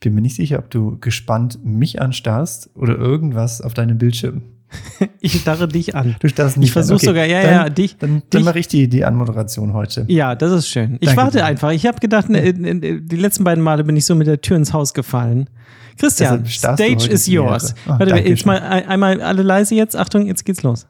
[0.00, 4.40] Ich bin mir nicht sicher, ob du gespannt mich anstarrst oder irgendwas auf deinem Bildschirm.
[5.20, 6.16] ich starre dich an.
[6.20, 7.04] Du starrst mich Ich versuche okay.
[7.06, 7.98] sogar, ja, dann, ja, dich.
[7.98, 8.44] Dann, dann dich.
[8.46, 10.06] mache ich die, die Anmoderation heute.
[10.08, 10.96] Ja, das ist schön.
[11.00, 11.44] Ich Danke warte dir.
[11.44, 11.72] einfach.
[11.72, 14.56] Ich habe gedacht, ne, ne, die letzten beiden Male bin ich so mit der Tür
[14.56, 15.50] ins Haus gefallen.
[15.98, 17.74] Christian, Stage is yours.
[17.86, 19.96] Ah, Warte, jetzt mal ein- einmal alle leise jetzt.
[19.96, 20.86] Achtung, jetzt geht's los.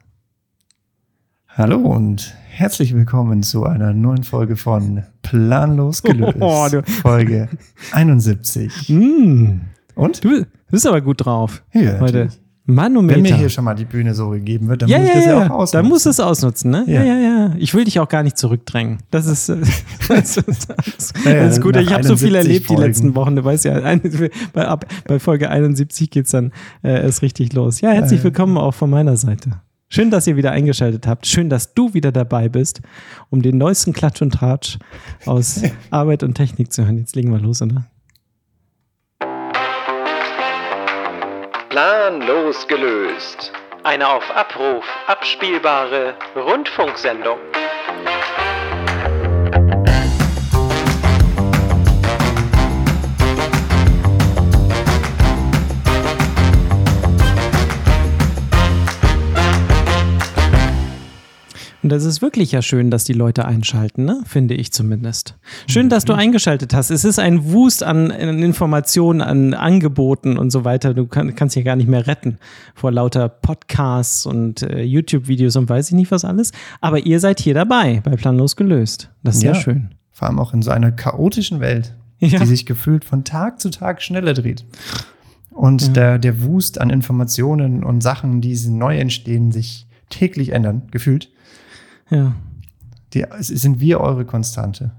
[1.55, 6.37] Hallo und herzlich willkommen zu einer neuen Folge von Planlos gelöst.
[6.39, 6.67] Oh,
[7.01, 7.49] Folge
[7.91, 8.89] 71.
[8.89, 9.61] Mm,
[9.95, 10.23] Und?
[10.23, 12.29] du bist aber gut drauf Ja, heute.
[12.65, 13.15] Manometer.
[13.15, 15.19] Wenn mir hier schon mal die Bühne so gegeben wird, dann ja, muss ich ja,
[15.19, 15.77] das ja, ja, auch ausnutzen.
[15.77, 16.83] Dann musst du es ausnutzen, ne?
[16.87, 17.03] Ja.
[17.03, 17.17] Ja.
[17.19, 18.99] ja, Ich will dich auch gar nicht zurückdrängen.
[19.09, 19.57] Das ist, äh,
[20.07, 21.75] das ist, das Ja, ja, ist gut.
[21.75, 22.81] Ich habe so viel 71 erlebt die Folgen.
[22.83, 23.35] letzten Wochen.
[23.35, 24.01] Du weißt ja, ein-
[24.53, 26.51] bei, ab, bei Folge 71 geht's dann
[26.83, 27.81] äh, erst richtig los.
[27.81, 28.25] Ja, herzlich Ja.
[28.25, 29.59] willkommen auch von meiner Seite.
[29.93, 31.27] Schön, dass ihr wieder eingeschaltet habt.
[31.27, 32.79] Schön, dass du wieder dabei bist,
[33.29, 34.77] um den neuesten Klatsch und Tratsch
[35.25, 36.97] aus Arbeit und Technik zu hören.
[36.97, 37.83] Jetzt legen wir los, oder?
[41.67, 43.51] Planlos gelöst.
[43.83, 47.39] Eine auf Abruf abspielbare Rundfunksendung.
[61.91, 64.21] Das ist wirklich ja schön, dass die Leute einschalten, ne?
[64.25, 65.35] finde ich zumindest.
[65.67, 66.89] Schön, dass du eingeschaltet hast.
[66.89, 70.93] Es ist ein Wust an, an Informationen, an Angeboten und so weiter.
[70.93, 72.37] Du kann, kannst dich gar nicht mehr retten
[72.75, 76.51] vor lauter Podcasts und äh, YouTube-Videos und weiß ich nicht was alles.
[76.79, 79.09] Aber ihr seid hier dabei bei Planlos gelöst.
[79.23, 79.59] Das ist ja, Ja.
[79.59, 79.89] schön.
[80.11, 82.39] Vor allem auch in so einer chaotischen Welt, Ja.
[82.39, 84.65] die sich gefühlt von Tag zu Tag schneller dreht.
[85.49, 85.87] Und Ja.
[85.89, 91.29] der, der Wust an Informationen und Sachen, die neu entstehen, sich täglich ändern, gefühlt.
[92.11, 92.33] Ja.
[93.13, 94.91] Die, sind wir eure Konstante.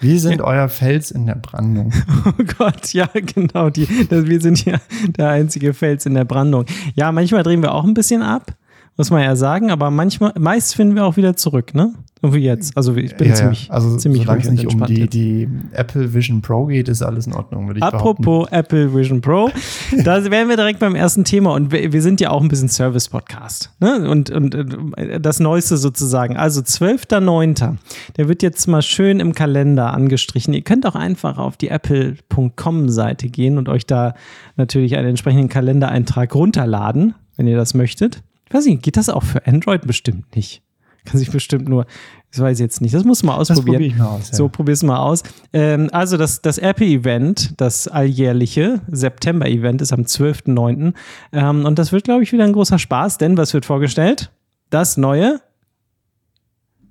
[0.00, 1.92] Wir sind euer Fels in der Brandung.
[2.26, 3.70] Oh Gott, ja, genau.
[3.70, 4.78] Die, wir sind ja
[5.08, 6.66] der einzige Fels in der Brandung.
[6.94, 8.54] Ja, manchmal drehen wir auch ein bisschen ab,
[8.98, 11.94] muss man ja sagen, aber manchmal, meist finden wir auch wieder zurück, ne?
[12.20, 12.76] So wie jetzt.
[12.76, 13.36] Also ich bin Ja, ja.
[13.36, 15.14] ziemlich, also ziemlich solange es und nicht um die, jetzt.
[15.14, 18.24] die Apple Vision Pro geht, ist alles in Ordnung, würde ich behaupten.
[18.24, 19.50] Apropos Apple Vision Pro,
[20.04, 22.68] da wären wir direkt beim ersten Thema und wir, wir sind ja auch ein bisschen
[22.68, 23.70] Service-Podcast.
[23.78, 24.10] Ne?
[24.10, 24.54] Und, und
[24.96, 26.36] äh, das Neueste sozusagen.
[26.36, 27.76] Also 12.09.
[28.16, 30.54] Der wird jetzt mal schön im Kalender angestrichen.
[30.54, 34.14] Ihr könnt auch einfach auf die apple.com-Seite gehen und euch da
[34.56, 38.22] natürlich einen entsprechenden Kalendereintrag runterladen, wenn ihr das möchtet.
[38.48, 39.86] Ich weiß nicht, geht das auch für Android?
[39.86, 40.62] Bestimmt nicht.
[41.04, 41.86] Kann sich bestimmt nur,
[42.32, 42.94] das weiß ich jetzt nicht.
[42.94, 43.76] Das muss man Das ausprobieren.
[43.76, 44.30] probiere ich mal aus.
[44.30, 44.36] Ja.
[44.36, 45.22] So, probier's mal aus.
[45.54, 50.92] Ähm, also das, das Apple-Event, das alljährliche September-Event ist am 12.09.
[51.32, 54.30] Ähm, und das wird, glaube ich, wieder ein großer Spaß, denn was wird vorgestellt?
[54.70, 55.40] Das neue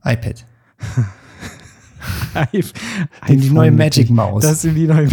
[0.04, 0.46] iPad.
[2.54, 2.64] I
[3.28, 3.72] Die, die neue.
[3.72, 4.44] Magic Maus.
[4.44, 5.10] Das sind die neue.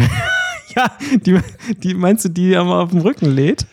[0.76, 0.90] Ja,
[1.24, 1.38] die,
[1.82, 3.66] die meinst du, die man auf dem Rücken lädt?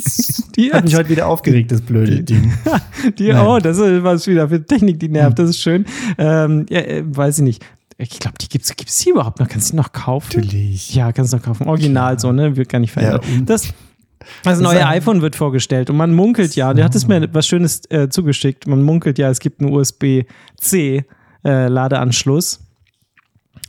[0.56, 2.52] die hat mich heute wieder aufgeregt, das blöde Ding.
[3.18, 3.46] Die, Nein.
[3.46, 5.84] oh, das ist was wieder für Technik, die nervt, das ist schön.
[6.16, 7.64] Ähm, ja, äh, weiß ich nicht.
[7.98, 9.48] Ich glaube, die gibt's, gibt's die überhaupt noch?
[9.48, 10.40] Kannst du die noch kaufen?
[10.40, 10.94] Natürlich.
[10.94, 11.68] Ja, kannst du noch kaufen.
[11.68, 12.56] Original so, ne?
[12.56, 13.24] Wird gar nicht verändert.
[13.26, 13.74] Ja, das,
[14.42, 17.82] das neue iPhone wird vorgestellt und man munkelt ja, der hat es mir was Schönes
[17.90, 18.66] äh, zugeschickt.
[18.66, 21.04] Man munkelt ja, es gibt einen USB-C
[21.44, 22.63] äh, Ladeanschluss.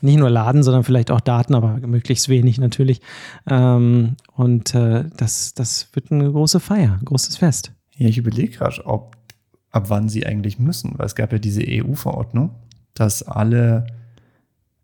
[0.02, 3.02] Nicht nur Laden, sondern vielleicht auch Daten, aber möglichst wenig natürlich.
[3.50, 7.72] Ähm, und äh, das, das wird eine große Feier, ein großes Fest.
[7.98, 9.16] Ja, ich überlege gerade, ob
[9.72, 12.52] ab wann sie eigentlich müssen, weil es gab ja diese EU-Verordnung,
[12.94, 13.88] dass alle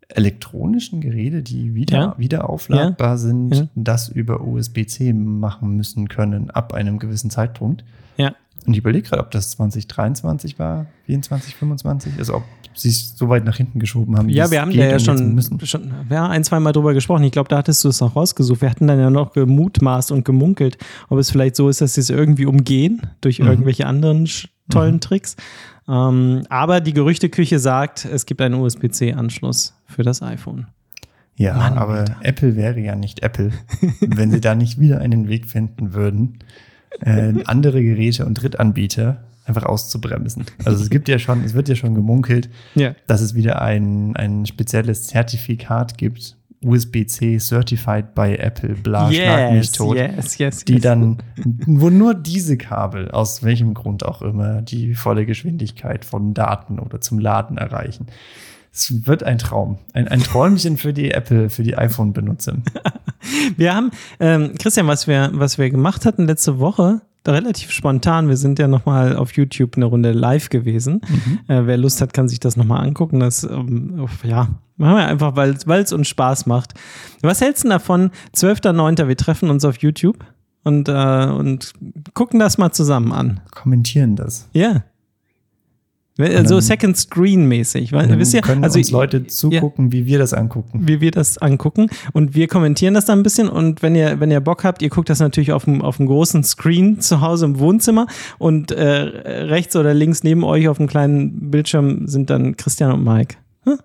[0.09, 2.15] elektronischen Geräte, die wieder, Ja.
[2.17, 3.67] wieder aufladbar sind, Ja.
[3.75, 7.85] das über USB-C machen müssen können ab einem gewissen Zeitpunkt.
[8.17, 8.35] Ja.
[8.65, 13.27] Und ich überlege gerade, ob das 2023 war, 24, 25, also ob sie es so
[13.27, 14.29] weit nach hinten geschoben haben.
[14.29, 17.23] Ja, wir haben da ja schon, schon ja, ein, zwei Mal drüber gesprochen.
[17.23, 18.61] Ich glaube, da hattest du es noch rausgesucht.
[18.61, 20.77] Wir hatten dann ja noch gemutmaßt und gemunkelt,
[21.09, 23.47] ob es vielleicht so ist, dass sie es irgendwie umgehen durch Mhm.
[23.47, 24.27] irgendwelche anderen
[24.69, 25.35] tollen Tricks.
[25.89, 30.67] Ähm, aber die Gerüchteküche sagt, es gibt einen USB-C-Anschluss für das iPhone.
[31.35, 32.15] Ja, Mann, aber Alter.
[32.21, 33.51] Apple wäre ja nicht Apple,
[34.01, 36.39] wenn sie da nicht wieder einen Weg finden würden,
[36.99, 40.45] äh, andere Geräte und Drittanbieter einfach auszubremsen.
[40.65, 42.93] Also es gibt ja schon, es wird ja schon gemunkelt, Ja.
[43.07, 49.63] dass es wieder ein, ein spezielles Zertifikat gibt, USB-C Certified by Apple, bla, schlag mich
[49.63, 49.97] Yes, tot.
[49.97, 50.81] yes, yes, Die yes.
[50.83, 51.17] dann,
[51.65, 57.01] wo nur diese Kabel, aus welchem Grund auch immer, die volle Geschwindigkeit von Daten oder
[57.01, 58.05] zum Laden erreichen.
[58.73, 59.79] Es wird ein Traum.
[59.93, 62.57] Ein, ein Träumchen für die Apple, für die iPhone-Benutzer.
[63.57, 68.35] Wir haben, ähm, Christian, was wir, was wir gemacht hatten letzte Woche, relativ spontan, wir
[68.35, 71.01] sind ja nochmal auf YouTube eine Runde live gewesen.
[71.47, 73.19] Äh, wer Lust hat, kann sich das nochmal angucken.
[73.19, 74.49] Das, ähm, ja,
[74.81, 76.73] Machen wir einfach, weil es uns Spaß macht.
[77.21, 78.09] Was hältst du davon?
[78.35, 79.07] 12.09.
[79.07, 80.25] Wir treffen uns auf YouTube
[80.63, 81.73] und, äh, und
[82.15, 83.41] gucken das mal zusammen an.
[83.51, 84.49] Kommentieren das.
[84.53, 84.69] Ja.
[84.69, 84.83] Yeah.
[86.45, 87.91] So Second Screen mäßig.
[87.93, 90.81] Weil, wisst ihr, können also uns Leute zugucken, ja, wie wir das angucken.
[90.85, 91.89] Wie wir das angucken.
[92.13, 93.49] Und wir kommentieren das dann ein bisschen.
[93.49, 96.07] Und wenn ihr, wenn ihr Bock habt, ihr guckt das natürlich auf dem, auf dem
[96.07, 98.07] großen Screen zu Hause im Wohnzimmer.
[98.37, 103.03] Und äh, rechts oder links neben euch auf dem kleinen Bildschirm sind dann Christian und
[103.03, 103.35] Mike.
[103.63, 103.77] Hm?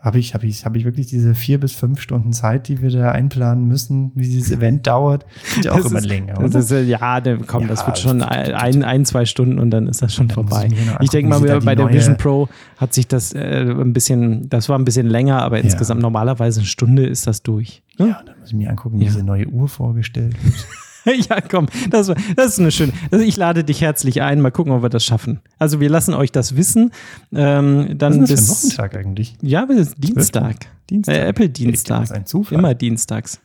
[0.00, 2.90] Habe ich, habe ich, habe ich wirklich diese vier bis fünf Stunden Zeit, die wir
[2.90, 5.26] da einplanen müssen, wie dieses Event dauert?
[5.54, 6.40] Wird ja auch das immer ist, länger.
[6.42, 10.14] Ist, ja, komm, ja, das wird schon ein, ein, zwei Stunden und dann ist das
[10.14, 10.68] schon vorbei.
[10.72, 12.48] Ich, ich denke mal, bei der Vision Pro
[12.78, 15.64] hat sich das äh, ein bisschen, das war ein bisschen länger, aber ja.
[15.64, 17.82] insgesamt normalerweise eine Stunde ist das durch.
[17.98, 18.08] Ne?
[18.08, 20.54] Ja, dann muss ich mir angucken, wie diese neue Uhr vorgestellt wird.
[21.28, 22.92] ja, komm, das, das ist eine schöne.
[23.10, 24.40] Also ich lade dich herzlich ein.
[24.40, 25.40] Mal gucken, ob wir das schaffen.
[25.58, 26.92] Also wir lassen euch das wissen.
[27.32, 29.36] Ähm, dann Was ist das bis, für ein Wochentag eigentlich?
[29.42, 30.66] Ja, bis Dienstag.
[30.88, 31.14] Dienstag.
[31.14, 32.00] Äh, Apple Dienstag.
[32.00, 32.58] Das ist ein Zufall.
[32.58, 33.40] Immer dienstags.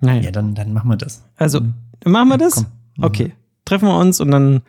[0.00, 0.22] Nein.
[0.22, 1.24] Ja, dann, dann machen wir das.
[1.36, 1.60] Also,
[2.04, 2.54] machen wir das?
[2.54, 2.66] Komm,
[3.00, 3.32] okay.
[3.64, 4.62] Treffen wir uns und dann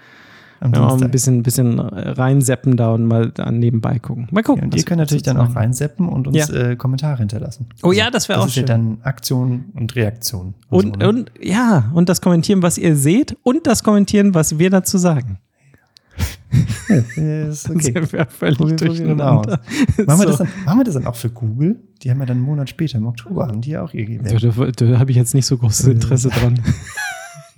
[0.59, 4.27] am ja, ein bisschen, bisschen reinseppen da und mal nebenbei gucken.
[4.31, 4.61] Mal gucken.
[4.61, 6.53] Ja, und ihr könnt natürlich dann auch reinseppen und uns ja.
[6.53, 7.67] äh, Kommentare hinterlassen.
[7.83, 8.49] Oh ja, das wäre auch schön.
[8.49, 10.53] Das ist ja dann Aktion und Reaktion.
[10.69, 11.09] Und, und, so, ne?
[11.09, 15.39] und ja, und das Kommentieren, was ihr seht und das Kommentieren, was wir dazu sagen.
[17.15, 17.79] ja, ist okay.
[17.81, 19.61] Sind wir völlig durcheinander.
[20.05, 21.77] Machen, wir das dann, machen wir das dann auch für Google?
[22.01, 24.43] Die haben ja dann einen Monat später, im Oktober, haben die ja auch ihr Event.
[24.43, 26.59] Da, da, da habe ich jetzt nicht so großes Interesse dran.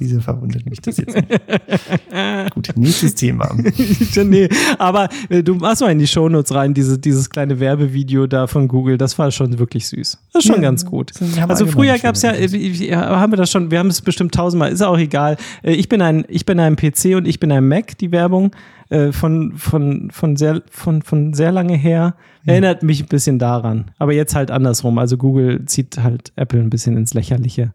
[0.02, 1.14] Wieso verwundert mich das jetzt?
[2.56, 3.56] Gut, nächstes Thema.
[4.26, 4.50] nee,
[4.80, 8.68] aber äh, du machst mal in die Shownotes rein, diese, dieses kleine Werbevideo da von
[8.68, 10.18] Google, das war schon wirklich süß.
[10.34, 11.12] Das ist schon ja, ganz gut.
[11.48, 14.72] Also früher gab es ja, äh, haben wir das schon, wir haben es bestimmt tausendmal,
[14.72, 15.38] ist auch egal.
[15.62, 18.56] Äh, ich bin ein, ich bin ein PC und ich bin ein Mac, die Werbung
[18.90, 22.16] äh, von, von, von, sehr, von, von sehr lange her.
[22.44, 23.92] Erinnert mich ein bisschen daran.
[24.00, 24.98] Aber jetzt halt andersrum.
[24.98, 27.72] Also Google zieht halt Apple ein bisschen ins Lächerliche.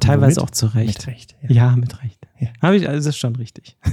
[0.00, 0.98] Teilweise auch zu Recht.
[0.98, 1.36] Mit Recht.
[1.42, 2.26] Ja, ja mit Recht.
[2.40, 2.48] Ja.
[2.60, 3.76] Habe ich, also das ist schon richtig.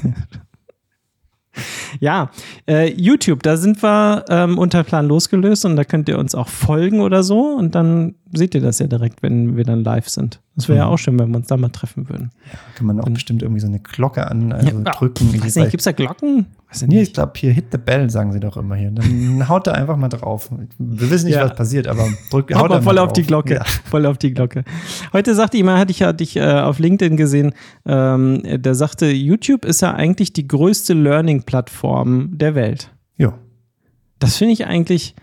[2.00, 2.32] Ja,
[2.68, 6.48] äh, YouTube, da sind wir ähm, unter Plan losgelöst und da könnt ihr uns auch
[6.48, 10.40] folgen oder so und dann seht ihr das ja direkt, wenn wir dann live sind.
[10.56, 10.82] Das wäre mhm.
[10.82, 12.30] ja auch schön, wenn wir uns da mal treffen würden.
[12.52, 15.32] Ja, kann man auch und, bestimmt irgendwie so eine Glocke an, also ja, drücken.
[15.34, 16.46] Ich weiß nicht, gibt es da Glocken?
[16.70, 18.92] Weiß nee, ich glaube, hier hit the bell, sagen sie doch immer hier.
[18.92, 20.52] Dann haut da einfach mal drauf.
[20.78, 21.46] Wir wissen nicht, ja.
[21.46, 23.14] was passiert, aber drückt haut mal voll auf drauf.
[23.14, 23.56] die Glocke.
[23.56, 23.64] Ja.
[23.86, 24.64] Voll auf die Glocke.
[25.12, 27.54] Heute sagte jemand, hatte ich, hatte ich äh, auf LinkedIn gesehen,
[27.86, 32.92] ähm, der sagte, YouTube ist ja eigentlich die größte Learning-Plattform der Welt.
[33.18, 33.34] Ja.
[34.20, 35.16] Das finde ich eigentlich,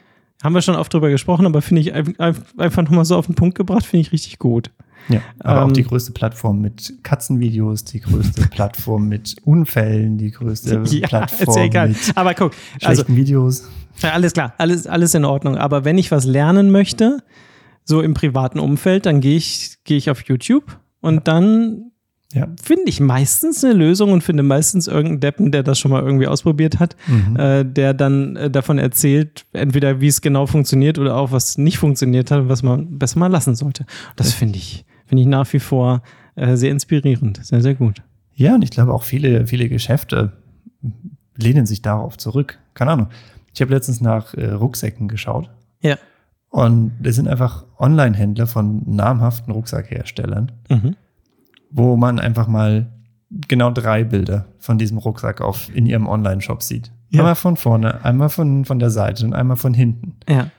[0.43, 3.57] haben wir schon oft drüber gesprochen, aber finde ich einfach nochmal so auf den Punkt
[3.57, 4.71] gebracht, finde ich richtig gut.
[5.09, 10.31] Ja, aber ähm, auch die größte Plattform mit Katzenvideos, die größte Plattform mit Unfällen, die
[10.31, 11.89] größte ja, Plattform ist ja egal.
[11.89, 13.69] mit aber guck, schlechten also, Videos.
[14.03, 15.57] Ja, alles klar, alles, alles in Ordnung.
[15.57, 17.19] Aber wenn ich was lernen möchte,
[17.85, 21.91] so im privaten Umfeld, dann gehe ich, gehe ich auf YouTube und dann
[22.33, 22.47] ja.
[22.63, 26.27] finde ich meistens eine Lösung und finde meistens irgendeinen Deppen, der das schon mal irgendwie
[26.27, 27.37] ausprobiert hat, mhm.
[27.37, 31.79] äh, der dann äh, davon erzählt, entweder wie es genau funktioniert oder auch was nicht
[31.79, 33.85] funktioniert hat und was man besser mal lassen sollte.
[34.17, 36.03] Das finde ich, finde ich nach wie vor
[36.37, 38.03] äh, sehr inspirierend, sehr, sehr gut.
[38.33, 40.33] Ja, und ich glaube auch viele, viele Geschäfte
[41.37, 42.59] lehnen sich darauf zurück.
[42.73, 43.09] Keine Ahnung.
[43.53, 45.51] Ich habe letztens nach äh, Rucksäcken geschaut.
[45.83, 45.99] Ja.
[46.49, 50.53] Und das sind einfach Online-Händler von namhaften Rucksackherstellern.
[50.71, 50.97] Mhm
[51.71, 52.87] wo man einfach mal
[53.49, 56.91] genau drei Bilder von diesem Rucksack auf in ihrem Online-Shop sieht.
[57.11, 57.21] Ja.
[57.21, 60.17] Einmal von vorne, einmal von, von der Seite und einmal von hinten.
[60.29, 60.51] Ja.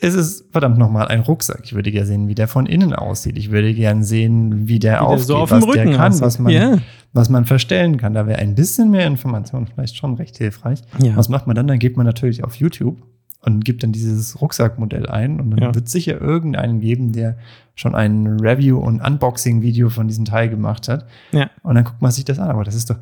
[0.00, 1.60] Es ist verdammt nochmal ein Rucksack.
[1.64, 3.36] Ich würde gerne sehen, wie der von innen aussieht.
[3.36, 6.22] Ich würde gerne sehen, wie der wie aufgeht, so auf was der kann, aussieht.
[6.22, 6.78] was man, yeah.
[7.12, 8.14] was man verstellen kann.
[8.14, 10.82] Da wäre ein bisschen mehr Information vielleicht schon recht hilfreich.
[11.02, 11.16] Ja.
[11.16, 11.66] Was macht man dann?
[11.66, 12.96] Dann geht man natürlich auf YouTube
[13.42, 15.74] und gibt dann dieses Rucksackmodell ein und dann ja.
[15.74, 17.36] wird sicher irgendeinen geben, der
[17.74, 21.06] schon ein Review- und Unboxing-Video von diesem Teil gemacht hat.
[21.32, 21.50] Ja.
[21.62, 22.50] Und dann guckt man sich das an.
[22.50, 22.98] Aber das ist doch,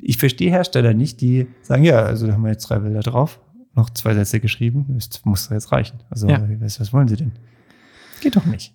[0.00, 3.40] ich verstehe Hersteller nicht, die sagen, ja, also da haben wir jetzt drei Bilder drauf,
[3.76, 6.00] noch zwei Sätze geschrieben, das muss doch jetzt reichen.
[6.10, 6.42] Also, ja.
[6.60, 7.32] was, was wollen sie denn?
[8.20, 8.74] Geht doch nicht.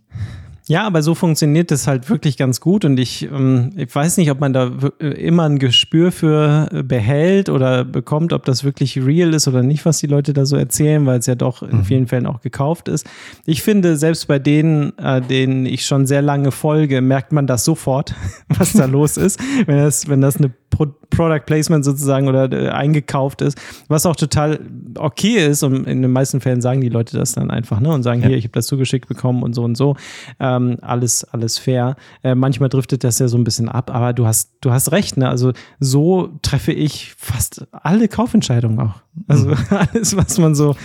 [0.67, 4.29] Ja, aber so funktioniert das halt wirklich ganz gut und ich, ähm, ich weiß nicht,
[4.29, 8.98] ob man da äh, immer ein Gespür für äh, behält oder bekommt, ob das wirklich
[9.03, 11.79] real ist oder nicht, was die Leute da so erzählen, weil es ja doch in
[11.79, 11.84] mhm.
[11.84, 13.05] vielen Fällen auch gekauft ist.
[13.46, 17.65] Ich finde, selbst bei denen, äh, denen ich schon sehr lange folge, merkt man das
[17.65, 18.13] sofort,
[18.48, 22.70] was da los ist, wenn das, wenn das eine Pro Product Placement sozusagen oder äh,
[22.70, 23.60] eingekauft ist,
[23.90, 24.60] was auch total
[24.98, 28.01] okay ist und in den meisten Fällen sagen die Leute das dann einfach ne, und
[28.01, 28.30] sagen, ja.
[28.30, 29.96] hier, ich habe das zugeschickt bekommen und so und so.
[30.40, 31.98] Ähm, alles, alles fair.
[32.24, 35.18] Äh, manchmal driftet das ja so ein bisschen ab, aber du hast, du hast recht,
[35.18, 35.30] ne?
[35.30, 38.96] Also so treffe ich fast alle Kaufentscheidungen auch.
[39.28, 39.58] Also mhm.
[39.70, 40.75] alles, was man so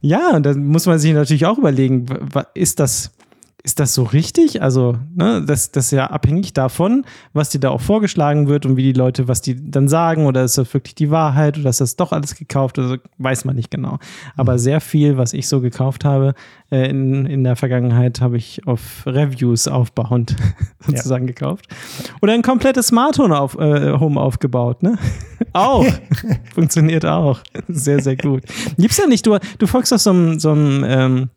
[0.00, 2.06] Ja, und dann muss man sich natürlich auch überlegen,
[2.54, 3.12] ist das,
[3.68, 4.62] ist das so richtig?
[4.62, 8.78] Also, ne, das, das ist ja abhängig davon, was dir da auch vorgeschlagen wird und
[8.78, 11.82] wie die Leute, was die dann sagen, oder ist das wirklich die Wahrheit oder ist
[11.82, 12.78] das doch alles gekauft?
[12.78, 13.98] Also weiß man nicht genau.
[14.38, 16.32] Aber sehr viel, was ich so gekauft habe
[16.70, 20.34] äh, in, in der Vergangenheit, habe ich auf Reviews aufbauend
[20.86, 21.66] sozusagen gekauft.
[22.22, 24.96] Oder ein komplettes Smart Home, auf, äh, Home aufgebaut, ne?
[25.52, 25.84] auch.
[26.54, 27.40] Funktioniert auch.
[27.68, 28.44] Sehr, sehr gut.
[28.78, 31.30] Gibt's ja nicht, du, du folgst auf so einem, so einem ähm,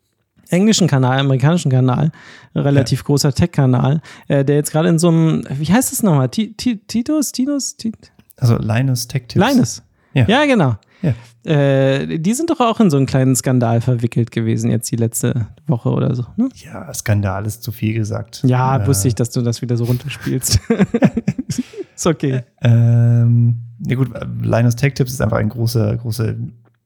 [0.52, 2.12] englischen Kanal, amerikanischen Kanal,
[2.54, 6.28] relativ großer Tech-Kanal, äh, der jetzt gerade in so einem, wie heißt das nochmal?
[6.28, 7.32] Ti- Ti- Titus?
[7.32, 7.76] Tinus?
[7.76, 7.92] Ti-
[8.36, 9.46] Also Linus Tech Tips.
[9.48, 9.82] Linus.
[10.14, 10.26] Ja.
[10.28, 10.76] Ja, genau.
[11.00, 11.14] Ja.
[11.50, 15.48] Äh, die sind doch auch in so einen kleinen Skandal verwickelt gewesen, jetzt die letzte
[15.66, 16.24] Woche oder so.
[16.36, 16.48] Ne?
[16.54, 18.42] Ja, Skandal ist zu viel gesagt.
[18.44, 20.60] Ja, Äh, wusste ich, dass du das wieder so runterspielst.
[21.96, 22.42] ist okay.
[22.60, 24.10] Ähm, ja gut,
[24.42, 26.34] Linus Tech Tips ist einfach ein großer, großer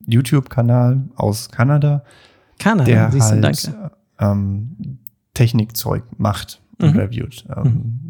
[0.06, 2.02] YouTube-Kanal aus Kanada,
[2.58, 3.90] Kanada, der siehst du, halt danke.
[4.18, 4.98] ähm,
[5.34, 6.98] Technikzeug macht und Mhm.
[6.98, 7.44] reviewt.
[7.54, 8.00] Ähm,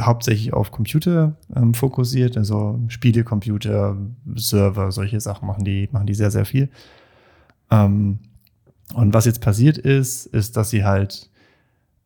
[0.00, 3.96] Hauptsächlich auf Computer ähm, fokussiert, also Spielecomputer,
[4.34, 6.70] Server, solche Sachen machen die, machen die sehr, sehr viel.
[7.70, 8.18] Ähm,
[8.94, 11.30] und was jetzt passiert ist, ist, dass sie halt,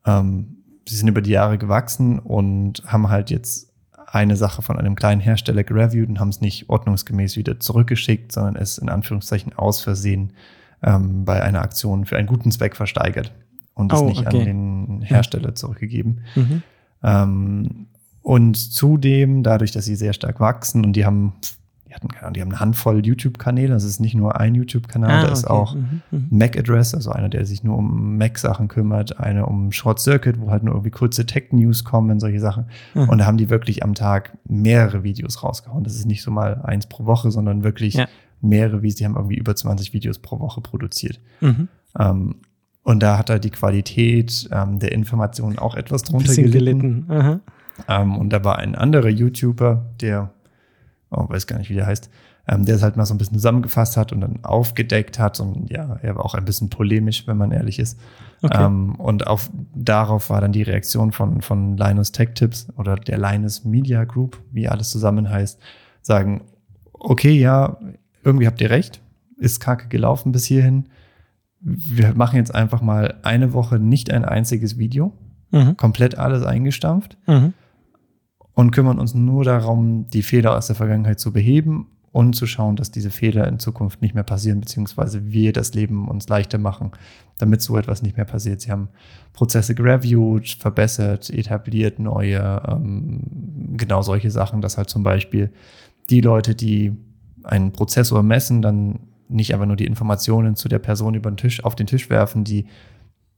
[0.06, 0.56] ähm,
[0.88, 3.72] sie sind über die Jahre gewachsen und haben halt jetzt
[4.10, 8.56] eine Sache von einem kleinen Hersteller gereviewt und haben es nicht ordnungsgemäß wieder zurückgeschickt, sondern
[8.56, 10.32] es in Anführungszeichen aus Versehen
[10.82, 13.32] ähm, bei einer Aktion für einen guten Zweck versteigert
[13.74, 14.38] und es Oh, nicht okay.
[14.40, 16.20] an den Hersteller zurückgegeben.
[16.36, 16.62] Mhm.
[17.02, 17.86] Ähm,
[18.22, 21.32] und zudem, dadurch, dass sie sehr stark wachsen und die haben,
[21.88, 25.24] die hatten, keine Ahnung, die haben eine Handvoll YouTube-Kanäle, das ist nicht nur ein YouTube-Kanal,
[25.26, 25.60] da ist Ah, okay.
[25.62, 26.26] auch Mhm, mhm.
[26.30, 30.62] Mac-Address, also einer, der sich nur um Mac-Sachen kümmert, eine um Short Circuit, wo halt
[30.64, 32.66] nur irgendwie kurze Tech-News kommen, solche Sachen.
[32.94, 33.08] Mhm.
[33.08, 35.82] Und da haben die wirklich am Tag mehrere Videos rausgehauen.
[35.84, 38.06] Das ist nicht so mal eins pro Woche, sondern wirklich Ja.
[38.40, 38.96] Mehrere Videos.
[38.96, 41.20] Die haben irgendwie über 20 Videos pro Woche produziert.
[41.40, 41.68] Mhm.
[41.98, 42.34] Ähm,
[42.82, 47.06] und da hat da die Qualität ähm, der Informationen auch etwas drunter Bisschen gelitten.
[47.06, 47.40] gelitten.
[47.86, 50.32] Ähm, und da war ein anderer YouTuber, der,
[51.10, 52.10] oh, weiß gar nicht, wie der heißt,
[52.48, 55.38] ähm, der es halt mal so ein bisschen zusammengefasst hat und dann aufgedeckt hat.
[55.38, 58.00] Und ja, er war auch ein bisschen polemisch, wenn man ehrlich ist.
[58.42, 58.64] Okay.
[58.64, 63.18] Ähm, und auf, darauf war dann die Reaktion von, von Linus Tech Tips oder der
[63.18, 65.60] Linus Media Group, wie alles zusammen heißt,
[66.00, 66.42] sagen,
[66.92, 67.76] okay, ja,
[68.24, 69.00] irgendwie habt ihr recht,
[69.36, 70.88] ist kacke gelaufen bis hierhin.
[71.60, 75.12] Wir machen jetzt einfach mal eine Woche nicht ein einziges Video,
[75.50, 75.76] Mhm.
[75.76, 77.52] komplett alles eingestampft Mhm.
[78.54, 82.76] und kümmern uns nur darum, die Fehler aus der Vergangenheit zu beheben und zu schauen,
[82.76, 86.92] dass diese Fehler in Zukunft nicht mehr passieren, beziehungsweise wir das Leben uns leichter machen,
[87.38, 88.60] damit so etwas nicht mehr passiert.
[88.60, 88.88] Sie haben
[89.32, 95.50] Prozesse gereviewt, verbessert, etabliert, neue, ähm, genau solche Sachen, dass halt zum Beispiel
[96.10, 96.92] die Leute, die
[97.48, 101.62] einen Prozessor messen, dann nicht einfach nur die Informationen zu der Person über den Tisch,
[101.64, 102.66] auf den Tisch werfen, die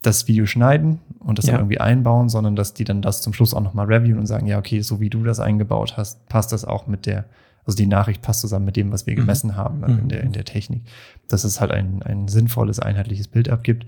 [0.02, 1.52] das Video schneiden und das Ja.
[1.52, 4.46] dann irgendwie einbauen, sondern dass die dann das zum Schluss auch nochmal reviewen und sagen,
[4.46, 7.26] ja, okay, so wie du das eingebaut hast, passt das auch mit der,
[7.66, 9.98] also die Nachricht passt zusammen mit dem, was wir gemessen haben Mhm.
[9.98, 10.84] in, der, in der Technik.
[11.28, 13.84] Dass es halt ein, ein sinnvolles, einheitliches Bild abgibt.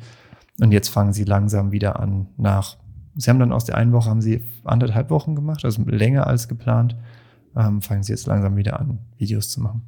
[0.61, 2.77] Und jetzt fangen sie langsam wieder an nach,
[3.17, 6.47] sie haben dann aus der einen Woche, haben sie anderthalb Wochen gemacht, also länger als
[6.47, 6.95] geplant,
[7.57, 9.83] ähm, fangen sie jetzt langsam wieder an, Videos zu machen.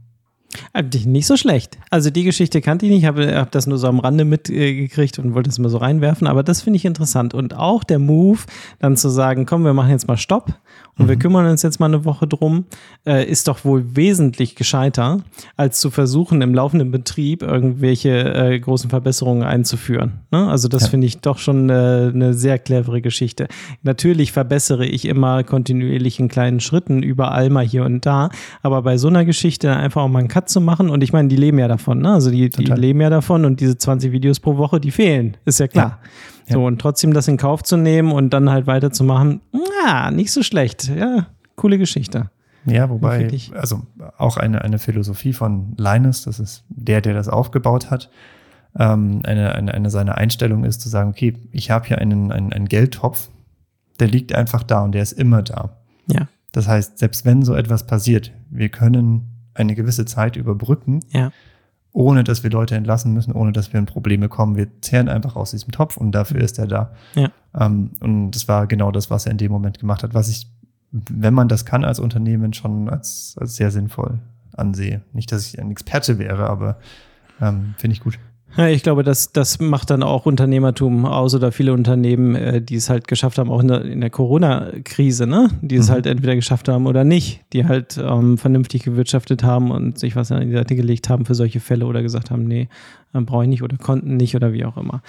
[0.73, 1.79] Eigentlich Nicht so schlecht.
[1.91, 5.35] Also die Geschichte kannte ich nicht, habe hab das nur so am Rande mitgekriegt und
[5.35, 7.35] wollte es mal so reinwerfen, aber das finde ich interessant.
[7.35, 8.39] Und auch der Move,
[8.79, 10.55] dann zu sagen, komm, wir machen jetzt mal Stopp
[10.97, 12.67] und wir kümmern uns jetzt mal eine Woche drum,
[13.05, 15.23] äh, ist doch wohl wesentlich gescheiter,
[15.57, 20.21] als zu versuchen, im laufenden Betrieb irgendwelche äh, großen Verbesserungen einzuführen.
[20.31, 20.49] Ne?
[20.49, 20.89] Also das Ja.
[20.91, 21.73] finde ich doch schon äh,
[22.15, 23.49] eine sehr clevere Geschichte.
[23.83, 28.31] Natürlich verbessere ich immer kontinuierlich in kleinen Schritten, überall mal hier und da,
[28.63, 31.29] aber bei so einer Geschichte einfach auch mal einen Cut zu machen und ich meine,
[31.29, 32.12] die leben ja davon, ne?
[32.12, 35.61] Also die, die leben ja davon und diese 20 Videos pro Woche, die fehlen, ist
[35.61, 36.00] ja klar.
[36.49, 36.55] Ja.
[36.55, 39.43] So, und trotzdem das in Kauf zu nehmen und dann halt weiterzumachen,
[39.87, 40.88] ja, nicht so schlecht.
[40.88, 42.31] Ja, coole Geschichte.
[42.67, 43.83] Ja, wobei, also
[44.19, 48.11] auch eine, eine Philosophie von Linus, das ist der, der das aufgebaut hat,
[48.76, 52.53] ähm, eine, eine, eine seiner Einstellungen ist zu sagen, okay, ich habe hier einen, einen,
[52.53, 53.29] einen Geldtopf,
[54.00, 55.76] der liegt einfach da und der ist immer da.
[56.09, 61.32] Ja, Das heißt, selbst wenn so etwas passiert, wir können eine gewisse Zeit überbrücken, ja.
[61.92, 64.56] ohne dass wir Leute entlassen müssen, ohne dass wir in Probleme kommen.
[64.56, 66.92] Wir zehren einfach aus diesem Topf und dafür ist er da.
[67.14, 67.30] Ja.
[67.58, 70.49] Ähm, und das war genau das, was er in dem Moment gemacht hat, was ich,
[70.90, 74.20] wenn man das kann als Unternehmen, schon als, als sehr sinnvoll
[74.56, 75.02] ansehe.
[75.12, 76.78] Nicht, dass ich ein Experte wäre, aber
[77.40, 78.18] ähm, finde ich gut.
[78.56, 82.76] Ja, ich glaube, das, das macht dann auch Unternehmertum aus oder viele Unternehmen, äh, die
[82.76, 85.50] es halt geschafft haben, auch in der, in der Corona-Krise, ne?
[85.61, 85.92] die es Mhm.
[85.92, 90.30] halt entweder geschafft haben oder nicht, die halt ähm, vernünftig gewirtschaftet haben und sich was
[90.30, 92.68] an die Seite gelegt haben für solche Fälle oder gesagt haben, nee,
[93.12, 95.02] äh, brauche ich nicht oder konnten nicht oder wie auch immer.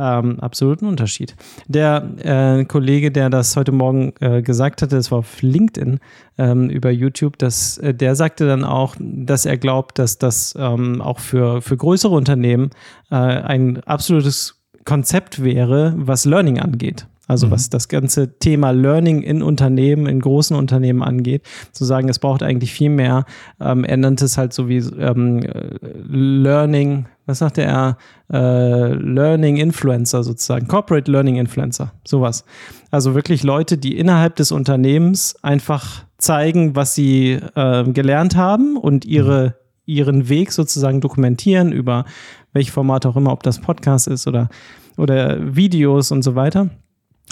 [0.00, 1.34] Ähm, absoluten Unterschied.
[1.66, 5.98] Der äh, Kollege, der das heute Morgen äh, gesagt hatte, das war auf LinkedIn
[6.38, 11.02] ähm, über YouTube, dass, äh, der sagte dann auch, dass er glaubt, dass das ähm,
[11.02, 12.70] auch für, für größere Unternehmen
[13.10, 17.08] äh, ein absolutes Konzept wäre, was Learning angeht.
[17.28, 17.50] Also Mhm.
[17.52, 21.42] was das ganze Thema Learning in Unternehmen, in großen Unternehmen angeht,
[21.72, 23.26] zu sagen, es braucht eigentlich viel mehr.
[23.60, 25.76] Ähm, er nannte es halt so wie ähm, äh,
[26.08, 27.98] Learning, was sagte er?
[28.32, 32.44] Äh, Learning Influencer sozusagen, Corporate Learning Influencer, sowas.
[32.90, 39.04] Also wirklich Leute, die innerhalb des Unternehmens einfach zeigen, was sie äh, gelernt haben und
[39.04, 39.54] ihre,
[39.84, 42.06] ihren Weg sozusagen dokumentieren über
[42.54, 44.48] welche Formate auch immer, ob das Podcast ist oder,
[44.96, 46.70] oder Videos und so weiter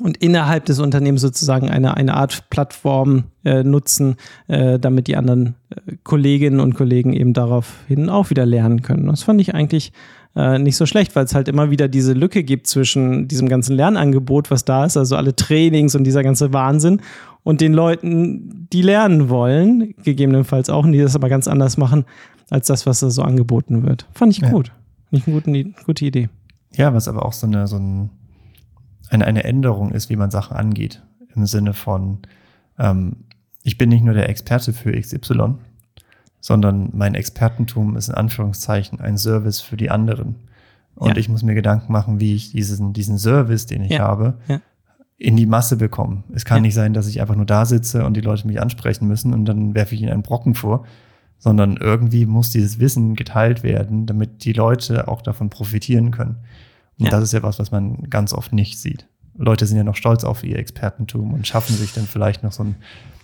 [0.03, 4.17] und innerhalb des Unternehmens sozusagen eine, eine Art Plattform äh, nutzen,
[4.49, 9.07] äh, damit die anderen äh, Kolleginnen und Kollegen eben daraufhin auch wieder lernen können.
[9.07, 9.93] Das fand ich eigentlich
[10.35, 13.75] äh, nicht so schlecht, weil es halt immer wieder diese Lücke gibt zwischen diesem ganzen
[13.75, 17.00] Lernangebot, was da ist, also alle Trainings und dieser ganze Wahnsinn
[17.43, 22.05] und den Leuten, die lernen wollen, gegebenenfalls auch, und die das aber ganz anders machen,
[22.50, 24.07] als das, was da so angeboten wird.
[24.12, 24.50] Fand ich Ja.
[24.50, 24.73] gut.
[25.11, 26.29] Nicht eine gute, gute Idee.
[26.75, 28.11] Ja, was aber auch so eine, so ein,
[29.10, 31.02] eine, eine Änderung ist, wie man Sachen angeht.
[31.34, 32.18] Im Sinne von,
[32.78, 33.16] ähm,
[33.62, 35.54] ich bin nicht nur der Experte für XY,
[36.40, 40.36] sondern mein Expertentum ist in Anführungszeichen ein Service für die anderen.
[40.94, 41.16] Und Ja.
[41.16, 44.00] ich muss mir Gedanken machen, wie ich diesen, diesen Service, den ich Ja.
[44.00, 44.60] habe, Ja.
[45.18, 46.22] in die Masse bekomme.
[46.32, 49.06] Es kann nicht sein, dass ich einfach nur da sitze und die Leute mich ansprechen
[49.08, 50.84] müssen und dann werfe ich ihnen einen Brocken vor,
[51.38, 56.36] sondern irgendwie muss dieses Wissen geteilt werden, damit die Leute auch davon profitieren können.
[56.99, 57.11] Und Ja.
[57.11, 59.07] das ist ja was, was man ganz oft nicht sieht.
[59.37, 62.62] Leute sind ja noch stolz auf ihr Expertentum und schaffen sich dann vielleicht noch so
[62.62, 62.76] einen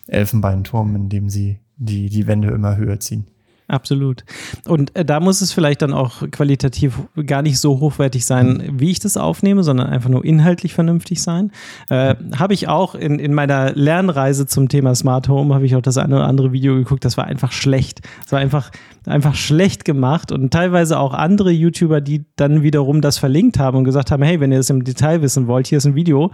[0.09, 3.27] Elfenbeinturm, in dem sie die, die Wände immer höher ziehen.
[3.73, 4.25] Absolut.
[4.69, 8.91] Und äh, da muss es vielleicht dann auch qualitativ gar nicht so hochwertig sein, wie
[8.91, 11.53] ich das aufnehme, sondern einfach nur inhaltlich vernünftig sein.
[11.89, 15.81] Äh, habe ich auch in, in meiner Lernreise zum Thema Smart Home, habe ich auch
[15.81, 18.03] das eine oder andere Video geguckt, das war einfach schlecht.
[18.27, 18.71] Es war einfach,
[19.07, 23.85] einfach schlecht gemacht und teilweise auch andere YouTuber, die dann wiederum das verlinkt haben und
[23.85, 26.31] gesagt haben, hey, wenn ihr das im Detail wissen wollt, hier ist ein Video.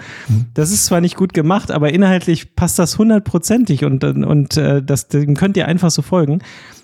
[0.55, 5.07] Das ist zwar nicht gut gemacht, aber inhaltlich passt das hundertprozentig und, und äh, das,
[5.07, 6.41] dem könnt ihr einfach so folgen.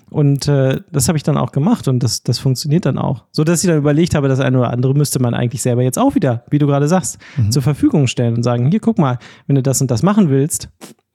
[0.09, 3.23] Und äh, das habe ich dann auch gemacht und das, das funktioniert dann auch.
[3.31, 5.97] So dass ich dann überlegt habe, das eine oder andere müsste man eigentlich selber jetzt
[5.97, 7.17] auch wieder, wie du gerade sagst,
[7.49, 10.69] zur Verfügung stellen und sagen, hier, guck mal, wenn du das und das machen willst,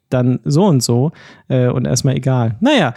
[0.09, 1.13] dann so und so
[1.49, 2.57] äh, und erstmal egal.
[2.61, 2.95] Naja,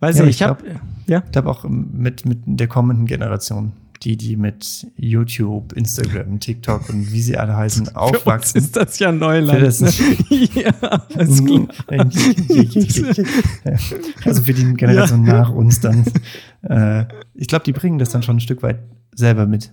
[0.00, 0.64] weiß Ja, nicht, ich ich habe,
[1.06, 6.88] ja, Ich glaube auch mit, mit der kommenden Generation, die, die mit YouTube, Instagram, TikTok
[6.88, 8.58] und wie sie alle heißen, für uns aufwachsen.
[8.58, 9.62] ist das ja Für Neuland.
[9.62, 9.88] das- ne?
[10.54, 11.68] ja, ist klar.
[13.64, 13.78] Ja.
[14.24, 16.04] also für die Generation nach uns dann.
[16.62, 18.80] Äh, ich glaube, die bringen das dann schon ein Stück weit
[19.14, 19.72] selber mit.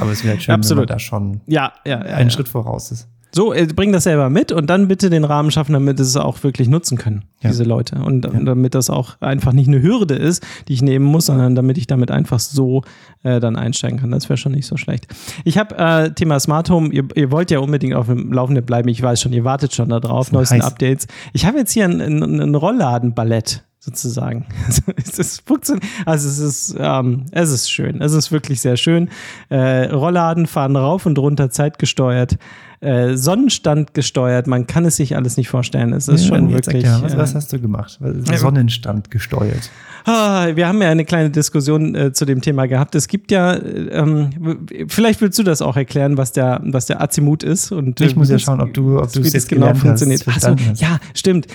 [0.00, 0.88] Aber es wäre halt schön, wenn Absolut.
[0.88, 2.14] man da schon Ja, ja, ja.
[2.16, 2.34] einen ja.
[2.34, 3.08] Schritt voraus ist.
[3.32, 6.42] So, äh, bring das selber mit und dann bitte den Rahmen schaffen, damit es auch
[6.42, 7.50] wirklich nutzen können, Ja.
[7.50, 7.96] diese Leute.
[7.96, 11.54] Und, und damit das auch einfach nicht eine Hürde ist, die ich nehmen muss, sondern
[11.54, 12.82] damit ich damit einfach so
[13.24, 14.10] äh, dann einsteigen kann.
[14.10, 15.06] Das wäre schon nicht so schlecht.
[15.44, 18.88] Ich habe äh, Thema Smart Home, ihr, ihr wollt ja unbedingt auf dem Laufenden bleiben.
[18.88, 20.64] Ich weiß schon, ihr wartet schon darauf, neuesten heiß.
[20.64, 21.06] Updates.
[21.34, 24.46] Ich habe jetzt hier ein, ein, ein Rollladenballett sozusagen.
[24.96, 25.84] es ist funktioniert.
[26.06, 28.00] Also es ist, ähm, es ist schön.
[28.00, 29.10] Es ist wirklich sehr schön.
[29.48, 32.36] Äh, Rollladen fahren rauf und runter, zeitgesteuert,
[32.80, 34.46] äh, Sonnenstand gesteuert.
[34.46, 35.92] Man kann es sich alles nicht vorstellen.
[35.92, 36.84] Es ist schon Jetzt wirklich.
[36.84, 37.98] erklär, was, äh, was hast du gemacht?
[38.36, 39.70] Sonnenstand gesteuert.
[40.04, 42.94] Ah, wir haben ja eine kleine Diskussion äh, zu dem Thema gehabt.
[42.94, 47.02] Es gibt ja, äh, ähm, vielleicht willst du das auch erklären, was der, was der
[47.02, 47.72] Azimut ist.
[47.72, 49.48] Und, Ich äh, muss wie ja schauen, ob du, ob du wie es das jetzt
[49.48, 50.20] genau funktioniert.
[50.20, 50.32] hast.
[50.32, 50.80] Verstanden hast.
[50.80, 51.48] ja, stimmt.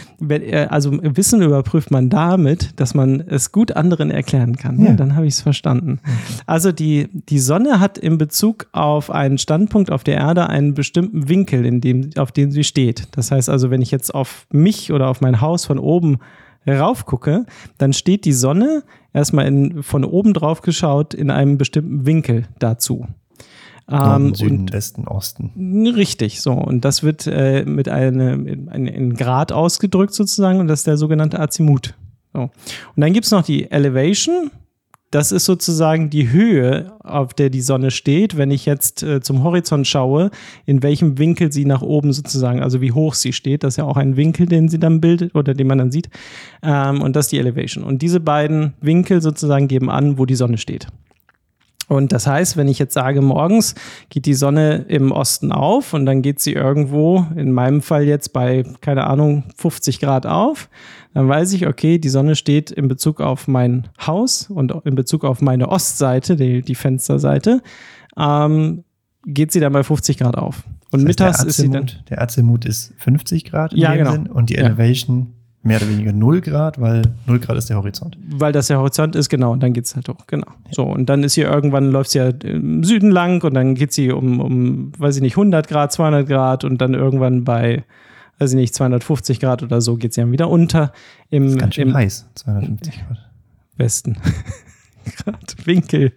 [0.70, 4.80] Also Wissen überprüft man damit, dass man es gut anderen erklären kann.
[4.80, 4.88] Ja.
[4.90, 4.94] Ja.
[4.94, 6.00] dann habe ich es verstanden.
[6.46, 11.21] Also die, die Sonne hat in Bezug auf einen Standpunkt auf der Erde einen bestimmten
[11.28, 13.08] Winkel, in dem, auf dem sie steht.
[13.12, 16.20] Das heißt also, wenn ich jetzt auf mich oder auf mein Haus von oben
[16.68, 17.46] rauf gucke,
[17.78, 23.08] dann steht die Sonne erstmal in, von oben drauf geschaut in einem bestimmten Winkel dazu.
[23.90, 25.86] Ähm, Süden, und Westen, Osten.
[25.96, 26.54] Richtig, so.
[26.54, 30.98] Und das wird äh, mit einem in, in Grad ausgedrückt sozusagen und das ist der
[30.98, 31.96] sogenannte Azimut.
[32.34, 32.42] So.
[32.44, 32.52] Und
[32.96, 34.52] dann gibt's noch die Elevation.
[35.12, 39.44] Das ist sozusagen die Höhe, auf der die Sonne steht, wenn ich jetzt äh, zum
[39.44, 40.32] Horizont schaue,
[40.66, 43.64] in welchem Winkel sie nach oben sozusagen, also wie hoch sie steht.
[43.64, 46.10] Das ist ja auch ein Winkel, den sie dann bildet oder den man dann sieht.
[46.64, 47.84] Ähm, und das ist die Elevation.
[47.84, 50.88] Und diese beiden Winkel sozusagen geben an, wo die Sonne steht.
[51.92, 53.76] Und das heißt, wenn ich jetzt sage, morgens
[54.10, 58.32] geht die Sonne im Osten auf und dann geht sie irgendwo, in meinem Fall jetzt
[58.32, 60.70] bei, keine Ahnung, 50 Grad auf,
[61.14, 65.26] dann weiß ich, okay, die Sonne steht in Bezug auf mein Haus und in Bezug
[65.26, 67.62] auf meine Ostseite, die, die Fensterseite,
[68.18, 68.86] ähm,
[69.26, 70.64] geht sie dann bei 50 Grad auf.
[70.92, 71.92] Und Das heißt, mittags ist sie dann.
[72.10, 74.14] Der Azimut ist 50 Grad in Ja, genau.
[74.14, 74.78] Sinn und die Ja.
[75.64, 78.18] Mehr oder weniger 0 Grad, weil 0 Grad ist der Horizont.
[78.32, 80.48] Weil das der Horizont ist, genau, und dann geht's halt hoch, genau.
[80.72, 83.94] So, und dann ist hier irgendwann, läuft sie ja im Süden lang und dann geht
[83.94, 87.84] sie um, um, weiß ich nicht, 100 Grad, 200 Grad und dann irgendwann bei,
[88.40, 90.94] weiß ich nicht, 250 Grad oder so geht sie dann wieder unter
[91.30, 93.30] im, Ist ganz schön im heiß, 250 Grad.
[93.78, 94.18] Westen.
[95.24, 96.12] Grad, Winkel.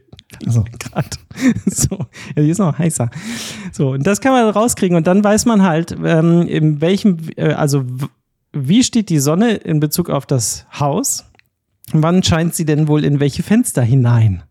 [0.47, 1.19] Also, Grad.
[1.67, 1.99] So,
[2.37, 3.11] ja, die ist noch heißer.
[3.73, 7.53] So, und das kann man rauskriegen und dann weiß man halt, ähm, in welchem, äh,
[7.53, 7.85] also
[8.55, 11.25] wie steht die Sonne in Bezug auf das Haus?
[11.93, 14.43] Wann scheint sie denn wohl in welche Fenster hinein?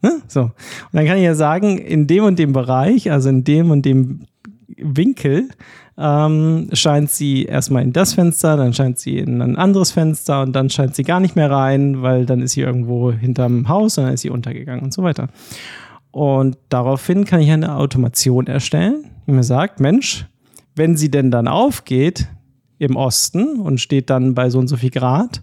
[0.00, 0.22] Ne?
[0.28, 0.42] So.
[0.42, 0.52] Und
[0.92, 4.26] dann kann ich ja sagen, in dem und dem Bereich, also in dem und dem
[4.76, 5.48] Winkel,
[5.96, 10.52] ähm, scheint sie erstmal in das Fenster, dann scheint sie in ein anderes Fenster und
[10.52, 14.04] dann scheint sie gar nicht mehr rein, weil dann ist sie irgendwo hinterm Haus und
[14.04, 15.28] dann ist sie untergegangen und so weiter.
[16.10, 20.26] Und daraufhin kann ich eine Automation erstellen, die mir sagt, Mensch,
[20.74, 22.28] wenn sie denn dann aufgeht
[22.78, 25.42] im Osten und steht dann bei so und so viel Grad,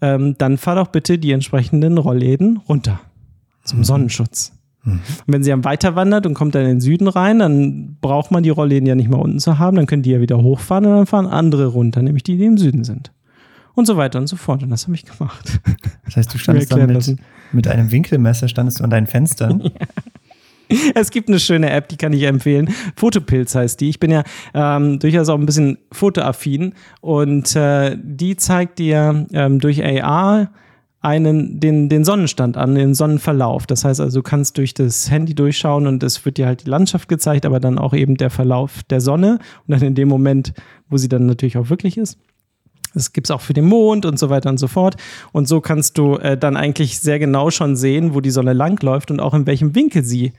[0.00, 3.00] ähm, dann fahr doch bitte die entsprechenden Rollläden runter
[3.64, 4.52] zum Sonnenschutz.
[4.84, 8.30] Und wenn sie dann weiter wandert und kommt dann in den Süden rein, dann braucht
[8.30, 10.86] man die Rollläden ja nicht mehr unten zu haben, dann können die ja wieder hochfahren
[10.86, 13.12] und dann fahren andere runter, nämlich die, die im Süden sind.
[13.74, 14.62] Und so weiter und so fort.
[14.62, 15.60] Und das habe ich gemacht.
[16.04, 17.16] das heißt, du standest dann mit,
[17.52, 19.62] mit einem Winkelmesser, standest du an deinen Fenstern.
[20.94, 22.72] Es gibt eine schöne App, die kann ich empfehlen.
[22.96, 23.88] Fotopilz heißt die.
[23.88, 24.22] Ich bin ja
[24.54, 30.50] ähm, durchaus auch ein bisschen fotoaffin und äh, die zeigt dir ähm, durch AR
[31.02, 33.66] einen, den, den Sonnenstand an, den Sonnenverlauf.
[33.66, 36.70] Das heißt also, du kannst durch das Handy durchschauen und es wird dir halt die
[36.70, 40.52] Landschaft gezeigt, aber dann auch eben der Verlauf der Sonne und dann in dem Moment,
[40.90, 42.18] wo sie dann natürlich auch wirklich ist.
[42.92, 44.96] Das gibt es auch für den Mond und so weiter und so fort.
[45.32, 49.10] Und so kannst du äh, dann eigentlich sehr genau schon sehen, wo die Sonne langläuft
[49.10, 50.32] und auch in welchem Winkel sie äh,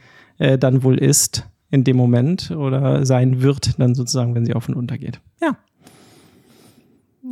[0.58, 4.76] dann wohl ist in dem Moment oder sein wird, dann sozusagen, wenn sie auf und
[4.76, 5.20] unter geht.
[5.42, 5.56] Ja,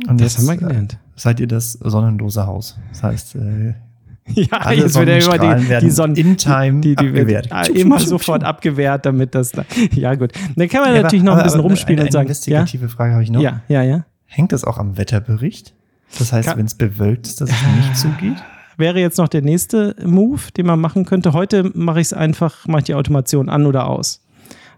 [0.08, 0.98] Und das jetzt haben wir äh, gelernt.
[1.16, 2.78] seid ihr das sonnenlose Haus.
[2.90, 3.74] Das heißt, äh,
[4.34, 7.12] Ja, alle jetzt wird ja immer Sonnenstrahlen die, werden die Sonne in time die, die
[7.12, 7.48] wird abgewehrt.
[7.50, 9.50] ah, immer sofort abgewehrt, damit das.
[9.50, 10.32] Da, ja, gut.
[10.56, 12.26] Dann kann man Ja, natürlich aber- noch ein bisschen aber rumspielen eine, und sagen.
[12.26, 13.40] Eine investigative Frage habe ich noch.
[13.40, 14.04] Ja, ja, ja.
[14.26, 15.74] Hängt das auch am Wetterbericht?
[16.18, 18.36] Das heißt, wenn es bewölkt ist, dass es nicht zugeht?
[18.76, 21.32] Wäre jetzt noch der nächste Move, den man machen könnte.
[21.32, 24.24] Heute mache ich es einfach, mache ich die Automation an oder aus.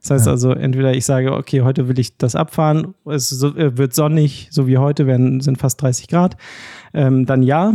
[0.01, 0.33] Das heißt Ja.
[0.33, 4.67] also, entweder ich sage, okay, heute will ich das abfahren, es äh, wird sonnig, so
[4.67, 6.37] wie heute, werden, sind fast 30 Grad,
[6.93, 7.75] ähm, dann ja.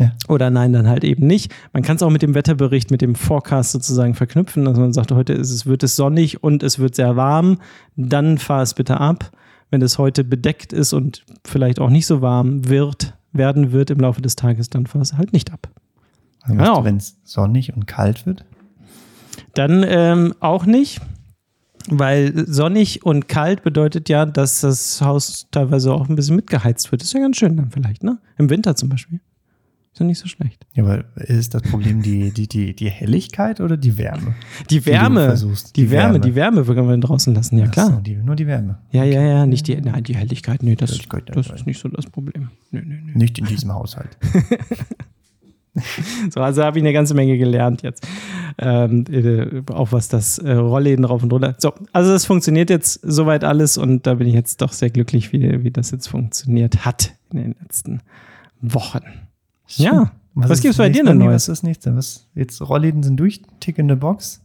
[0.00, 0.12] Ja.
[0.28, 1.52] Oder nein, dann halt eben nicht.
[1.72, 5.10] Man kann es auch mit dem Wetterbericht, mit dem Forecast sozusagen verknüpfen, dass man sagt,
[5.10, 7.58] heute ist es, wird es sonnig und es wird sehr warm,
[7.96, 9.32] dann fahr es bitte ab.
[9.70, 14.00] Wenn es heute bedeckt ist und vielleicht auch nicht so warm wird, werden wird im
[14.00, 15.68] Laufe des Tages, dann fahr es halt nicht ab.
[16.42, 16.84] Also Genau.
[16.84, 18.44] Wenn es sonnig und kalt wird?
[19.54, 21.00] Dann ähm, auch nicht,
[21.88, 27.02] weil sonnig und kalt bedeutet ja, dass das Haus teilweise auch ein bisschen mitgeheizt wird.
[27.02, 28.18] Ist ja ganz schön dann vielleicht, ne?
[28.36, 29.20] Im Winter zum Beispiel.
[29.98, 30.64] Ist ja nicht so schlecht.
[30.74, 34.36] Ja, aber ist das Problem die, die, die, die Helligkeit oder die Wärme?
[34.70, 36.20] Die Wärme, die, die Wärme, Wärme.
[36.20, 37.90] die Wärme können wir draußen lassen, ja Ach klar.
[37.94, 38.78] So, die, nur die Wärme.
[38.92, 41.88] Ja, ja, ja, nicht die, nein, die Helligkeit, nee, das, ja das ist nicht so
[41.88, 42.50] das Problem.
[42.70, 43.12] Nö, nö, nö.
[43.12, 44.16] Nicht in diesem Haushalt.
[46.34, 48.04] So, also habe ich eine ganze Menge gelernt jetzt.
[48.58, 51.54] Ähm, äh, auch was das äh, Rollläden rauf und runter.
[51.58, 55.32] So, also das funktioniert jetzt soweit alles und da bin ich jetzt doch sehr glücklich,
[55.32, 58.00] wie, wie das jetzt funktioniert hat in den letzten
[58.60, 59.02] Wochen.
[59.76, 60.12] Ja.
[60.34, 61.48] Was ist gibt's bei dir denn Neues?
[61.48, 61.96] Was ist nächste?
[61.96, 64.40] Was, jetzt Rollläden sind durch, Tick in the Box.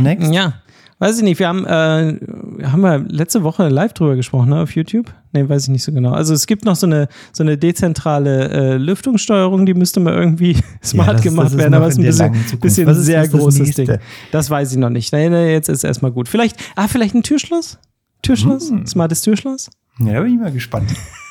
[0.00, 0.32] Next.
[0.32, 0.54] Ja,
[1.00, 1.38] weiß ich nicht.
[1.38, 2.18] Wir haben, äh,
[2.66, 5.12] haben wir letzte Woche live drüber gesprochen, ne, auf YouTube?
[5.32, 6.12] Nee, weiß ich nicht so genau.
[6.12, 10.56] Also es gibt noch so eine, so eine dezentrale äh, Lüftungssteuerung, die müsste mal irgendwie
[10.84, 13.26] smart das- gemacht das werden, aber es ist in ein bisschen, bisschen Was ist sehr
[13.28, 13.74] großes?
[13.74, 13.98] Ding.
[14.32, 15.12] Das weiß ich noch nicht.
[15.12, 16.28] Nee, nee, jetzt ist erstmal gut.
[16.28, 17.78] Vielleicht, ah, vielleicht ein Türschloss?
[18.22, 18.70] Türschloss?
[18.70, 18.86] Hm.
[18.86, 19.70] Smartes Türschloss?
[20.00, 20.90] Ja, da bin ich mal gespannt.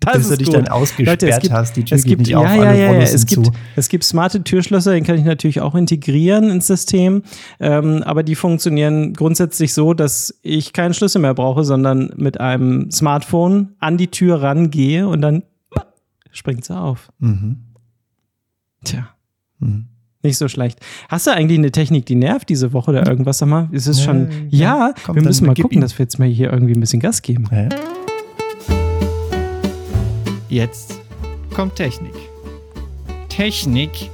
[0.00, 2.30] Das Bis du dich dann ausgesperrt Leute, es gibt, hast, die Tür es gibt, nicht
[2.30, 3.52] ja, auf, ja, alle ja, ja, es gibt, zu.
[3.76, 7.22] es gibt smarte Türschlösser, den kann ich natürlich auch integrieren ins System,
[7.60, 12.90] ähm, aber die funktionieren grundsätzlich so, dass ich keinen Schlüssel mehr brauche, sondern mit einem
[12.90, 15.42] Smartphone an die Tür rangehe und dann
[16.30, 17.10] springt sie auf.
[17.18, 17.58] Mhm.
[18.84, 19.08] Tja.
[19.58, 19.86] Mhm.
[20.22, 20.80] Nicht so schlecht.
[21.08, 23.38] Hast du eigentlich eine Technik, die nervt diese Woche oder irgendwas?
[23.38, 24.28] Sag mal, ist es Ja, schon.
[24.50, 24.94] ja.
[25.06, 25.80] Ja, wir müssen mal gucken, ihm.
[25.80, 27.48] dass wir jetzt mal hier irgendwie ein bisschen Gas geben.
[27.50, 27.68] Ja.
[30.50, 30.98] Jetzt
[31.54, 32.12] kommt Technik.
[33.28, 34.10] Technik,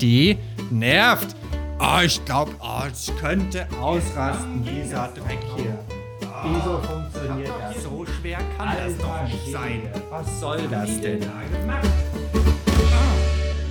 [0.00, 0.38] die
[0.70, 1.34] nervt.
[1.80, 5.76] Oh, ich glaube, oh, es könnte ausrasten, dieser Dreck hier.
[6.44, 7.82] Wieso funktioniert das?
[7.82, 9.82] So schwer kann das doch nicht sein.
[10.08, 11.18] Was soll das denn?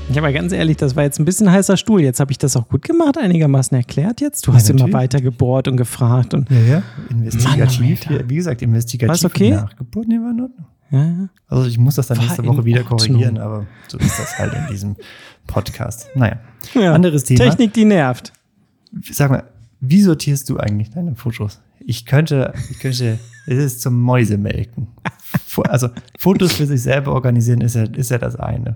[0.10, 2.02] Ich habe mal ganz ehrlich, das war jetzt ein bisschen heißer Stuhl.
[2.02, 4.46] Jetzt habe ich das auch gut gemacht, einigermaßen erklärt jetzt.
[4.46, 4.94] Du hast immer natürlich.
[4.96, 8.06] weiter gebohrt und gefragt und Ja, ja, investigativ.
[8.06, 8.30] Mann, Alter.
[8.30, 9.52] wie gesagt, investigativ War's okay?
[9.52, 10.10] nachgebohrt.
[10.10, 10.66] Nee, war in Ordnung.
[10.92, 11.30] Ja.
[11.48, 13.00] Also ich muss das dann War nächste Woche wieder Ordnung.
[13.00, 14.96] korrigieren, aber so ist das halt in diesem
[15.48, 16.08] Podcast.
[16.16, 16.40] Naja,
[16.74, 16.94] Ja.
[16.94, 17.40] anderes Thema.
[17.46, 18.32] Technik, die nervt.
[19.12, 19.44] Sag mal,
[19.80, 21.60] wie sortierst du eigentlich deine Fotos?
[21.80, 24.88] Ich könnte, ich könnte, es ist zum Mäusemelken.
[25.64, 28.76] Also Fotos für sich selber organisieren ist ja, ist ja das eine.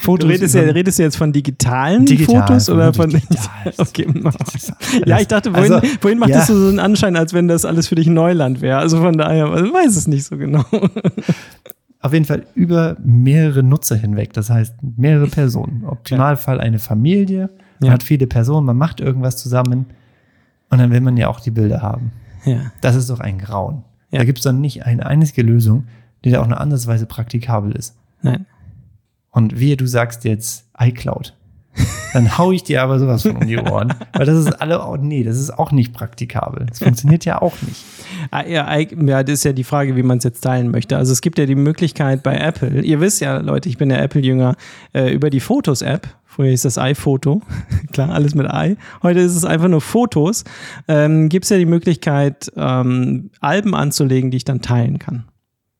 [0.00, 3.10] Du Fotos redest, ja, über- redest du jetzt von digitalen Digital, Fotos oder von.
[3.10, 3.72] digital.
[3.78, 4.06] okay.
[5.06, 6.54] Ja, ich dachte, vorhin, Also, vorhin machtest ja.
[6.54, 8.78] du so einen Anschein, als wenn das alles für dich Neuland wäre.
[8.78, 10.64] Also von daher, ich weiß es nicht so genau.
[12.00, 14.32] Auf jeden Fall über mehrere Nutzer hinweg.
[14.32, 15.80] Das heißt, mehrere Personen.
[15.82, 17.50] Im Optimalfall eine Familie.
[17.80, 17.92] Man Ja.
[17.94, 19.86] hat viele Personen, man macht irgendwas zusammen.
[20.70, 22.12] Und dann will man ja auch die Bilder haben.
[22.44, 22.70] Ja.
[22.80, 23.82] Das ist doch ein Grauen.
[24.12, 24.18] Ja.
[24.20, 25.84] Da gibt es dann nicht eine einzige Lösung,
[26.24, 27.96] die da auch eine andersweise praktikabel ist.
[28.22, 28.46] Nein.
[29.36, 31.34] Und wehe, du sagst jetzt iCloud.
[32.14, 33.92] Dann hau ich dir aber sowas von um die Ohren.
[34.14, 36.64] Weil das ist alle, oh, nee, das ist auch nicht praktikabel.
[36.64, 37.84] Das funktioniert ja auch nicht.
[38.30, 40.96] Ah, Ja, das ist ja die Frage, wie man es jetzt teilen möchte.
[40.96, 43.98] Also es gibt ja die Möglichkeit bei Apple, ihr wisst ja, Leute, ich bin ja
[43.98, 44.56] Apple-Jünger,
[44.94, 47.42] äh, über die Fotos-App, früher hieß das iPhoto,
[47.92, 50.44] klar, alles mit i, heute ist es einfach nur Fotos,
[50.88, 55.24] ähm, gibt es ja die Möglichkeit, ähm, Alben anzulegen, die ich dann teilen kann.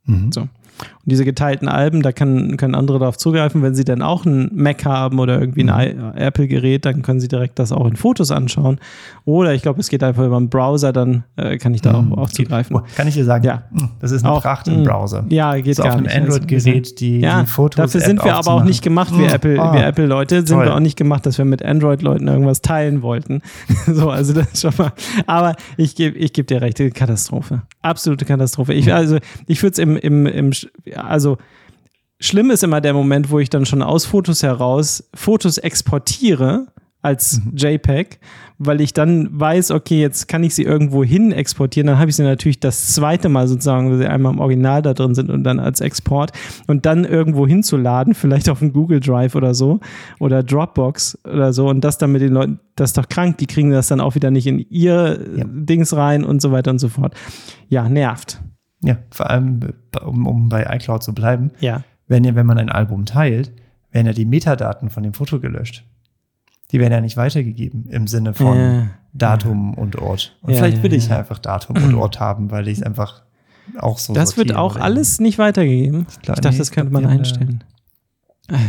[0.05, 0.31] Mhm.
[0.31, 0.49] So.
[0.78, 4.50] Und diese geteilten Alben, da kann, können andere darauf zugreifen, wenn sie dann auch einen
[4.54, 6.12] Mac haben oder irgendwie ein Mhm.
[6.16, 8.78] I- Apple-Gerät, dann können sie direkt das auch in Fotos anschauen.
[9.24, 12.18] Oder ich glaube, es geht einfach über einen Browser, dann äh, kann ich da auch,
[12.18, 12.78] auch zugreifen.
[12.96, 13.62] Kann ich dir sagen, Ja.
[14.00, 15.24] das ist eine Auch, Pracht im mh, Browser.
[15.28, 16.08] Ja, geht so gar auf einem.
[16.24, 17.76] Android-Gerät die, ja, die Fotos.
[17.92, 20.64] dafür sind wir aber auch nicht gemacht Mm, Apple, ah, Apple-Leute, sind toll.
[20.66, 23.40] wir auch nicht gemacht, dass wir mit Android-Leuten irgendwas teilen wollten.
[23.86, 24.92] so, also das ist schon mal.
[25.26, 27.62] Aber ich gebe ich geb dir recht, Katastrophe.
[27.82, 28.74] Absolute Katastrophe.
[28.74, 30.50] Ich, also, ich würde es im, im, im,
[30.94, 31.38] also
[32.18, 36.66] schlimm ist immer der Moment, wo ich dann schon aus Fotos heraus Fotos exportiere
[37.02, 37.52] als Mhm.
[37.57, 38.18] JPEG,
[38.59, 42.16] weil ich dann weiß, okay, jetzt kann ich sie irgendwo hin exportieren, dann habe ich
[42.16, 45.44] sie natürlich das zweite Mal sozusagen, weil sie einmal im Original da drin sind und
[45.44, 46.33] dann als Export
[46.66, 49.79] und dann irgendwo hinzuladen, vielleicht auf dem Google Drive oder so
[50.18, 53.46] oder Dropbox oder so und das dann mit den Leuten, das ist doch krank, die
[53.46, 55.44] kriegen das dann auch wieder nicht in ihr Ja.
[55.46, 57.14] Dings rein und so weiter und so fort.
[57.68, 58.40] Ja, nervt.
[58.82, 59.60] Ja, vor allem,
[60.04, 61.82] um, um bei iCloud zu bleiben, Ja.
[62.08, 63.52] wenn, ja, wenn man ein Album teilt,
[63.90, 65.84] werden ja die Metadaten von dem Foto gelöscht.
[66.72, 68.86] Die werden ja nicht weitergegeben im Sinne von Ja.
[69.12, 70.36] Datum und Ort.
[70.42, 71.18] Und Ja, vielleicht ja, will ich ja.
[71.18, 73.22] einfach Datum und Ort haben, weil ich es einfach
[73.78, 74.82] auch so Das wird auch will.
[74.82, 76.06] alles nicht weitergegeben.
[76.10, 77.64] Ich, klar, dachte, nee, das ich könnte glaub, man einstellen.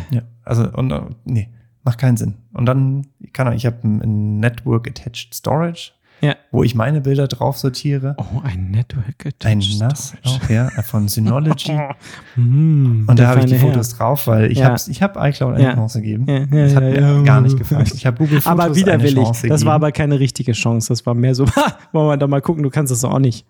[0.10, 1.50] Ja, also, und, äh, nee,
[1.84, 2.36] macht keinen Sinn.
[2.54, 5.92] Und dann, kann ich habe ein, ein Network Attached Storage,
[6.22, 6.36] Ja.
[6.52, 8.16] wo ich meine Bilder drauf sortiere.
[8.18, 10.44] Oh, ein Network Ein Attached NAS Storage.
[10.46, 11.78] auch, ja, von Synology.
[12.36, 14.66] Hm, Und da habe ich die Fotos drauf, weil ich Ja.
[14.70, 15.74] habe ich hab iCloud eine Ja.
[15.76, 16.26] Chance gegeben.
[16.28, 17.88] Ja, das hat ja, mir gar nicht gefallen.
[17.94, 18.42] Ich habe Google.
[18.42, 19.16] Fotos Aber widerwillig.
[19.18, 20.90] eine Chance Das war aber keine richtige Chance.
[20.90, 21.46] Das war mehr so,
[21.92, 23.46] wollen wir da mal gucken, du kannst das auch nicht.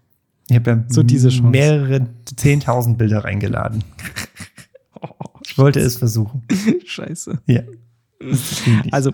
[0.49, 1.49] Ich habe ja so diese Chance.
[1.49, 3.84] mehrere 10.000 Bilder reingeladen.
[5.49, 6.43] Ich wollte es versuchen.
[6.86, 7.39] Scheiße.
[7.47, 7.62] Ja.
[8.91, 9.12] Also,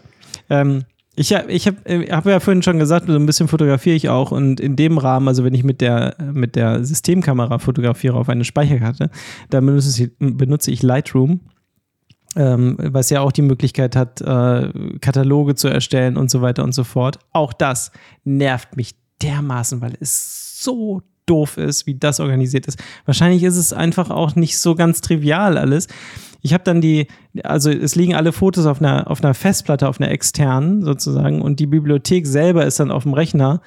[0.49, 0.83] ähm,
[1.15, 4.09] ich habe ich hab, äh, hab ja vorhin schon gesagt, so ein bisschen fotografiere ich
[4.09, 8.29] auch und in dem Rahmen, also wenn ich mit der, mit der Systemkamera fotografiere auf
[8.29, 9.09] eine Speicherkarte,
[9.49, 11.41] dann benutze ich, benutze ich Lightroom,
[12.35, 16.73] ähm, was ja auch die Möglichkeit hat, äh, Kataloge zu erstellen und so weiter und
[16.73, 17.19] so fort.
[17.31, 17.91] Auch das
[18.23, 22.81] nervt mich dermaßen, weil es so doof ist, wie das organisiert ist.
[23.05, 25.87] Wahrscheinlich ist es einfach auch nicht so ganz trivial alles.
[26.41, 27.07] Ich habe dann die,
[27.43, 31.59] also es liegen alle Fotos auf einer, auf einer Festplatte, auf einer externen sozusagen und
[31.59, 33.61] die Bibliothek selber ist dann auf dem Rechner.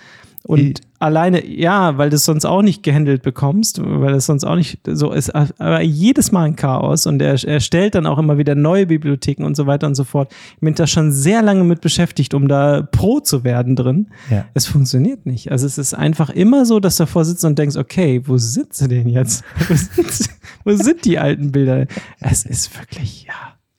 [0.47, 4.45] Und I- alleine, ja, weil du es sonst auch nicht gehandelt bekommst, weil es sonst
[4.45, 8.19] auch nicht so ist, aber jedes Mal ein Chaos und er, er stellt dann auch
[8.19, 10.33] immer wieder neue Bibliotheken und so weiter und so fort.
[10.55, 14.09] Ich bin da schon sehr lange mit beschäftigt, um da Pro zu werden drin.
[14.31, 14.45] Ja.
[14.55, 15.51] Es funktioniert nicht.
[15.51, 18.73] Also es ist einfach immer so, dass du davor sitzt und denkst, okay, wo sind
[18.73, 19.43] sie denn jetzt?
[19.69, 20.31] Wo sind,
[20.65, 21.87] wo sind die alten Bilder?
[22.21, 23.35] Es ist wirklich, ja,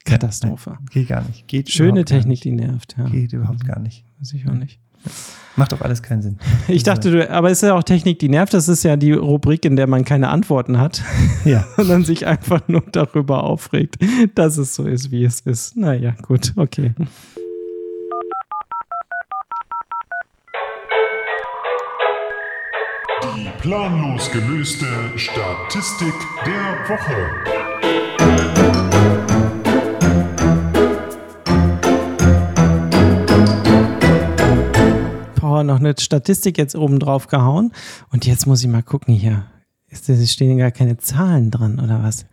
[0.06, 0.78] Katastrophe.
[0.92, 1.48] Geht gar nicht.
[1.48, 2.96] Geht Schöne Technik, die nervt.
[2.98, 3.06] Ja.
[3.06, 3.14] Nicht.
[3.14, 4.04] Geht überhaupt gar nicht.
[4.20, 4.80] Weiß ich auch nicht.
[5.58, 6.38] Macht doch alles keinen Sinn.
[6.68, 8.54] Ich dachte, du, aber es ist ja auch Technik, die nervt.
[8.54, 11.02] Das ist ja die Rubrik, in der man keine Antworten hat,
[11.46, 11.66] Ja.
[11.76, 13.98] sondern sich einfach nur darüber aufregt,
[14.36, 15.76] dass es so ist, wie es ist.
[15.76, 16.94] Naja, gut, okay.
[23.36, 26.14] Die planlos gelöste Statistik
[26.46, 27.57] der Woche.
[35.60, 37.72] Oh, noch eine Statistik jetzt oben drauf gehauen.
[38.12, 39.46] Und jetzt muss ich mal gucken hier.
[39.90, 42.26] Ist, es stehen gar keine Zahlen dran oder was?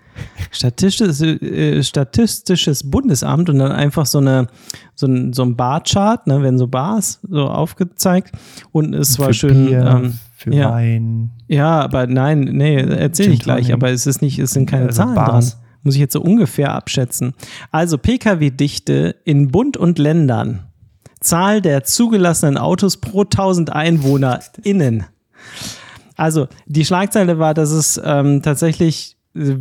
[0.51, 4.47] Statistisches, äh, Statistisches Bundesamt und dann einfach so eine
[4.95, 8.33] so ein, so ein Barchart, ne, werden so Bars so aufgezeigt
[8.71, 9.67] und es war Für schön.
[9.67, 10.71] Bier, ähm, für ja.
[10.71, 11.31] Wein.
[11.49, 15.03] ja, aber nein, nee, erzähle ich gleich, aber es ist nicht, es sind keine Also
[15.03, 15.51] Zahlen Bars.
[15.51, 15.61] dran.
[15.83, 17.35] Muss ich jetzt so ungefähr abschätzen.
[17.71, 20.61] Also Pkw-Dichte in Bund und Ländern.
[21.25, 25.05] Zahl der zugelassenen Autos pro 1000 Einwohner innen.
[26.17, 29.57] Also die Schlagzeile war, dass es ähm, tatsächlich äh,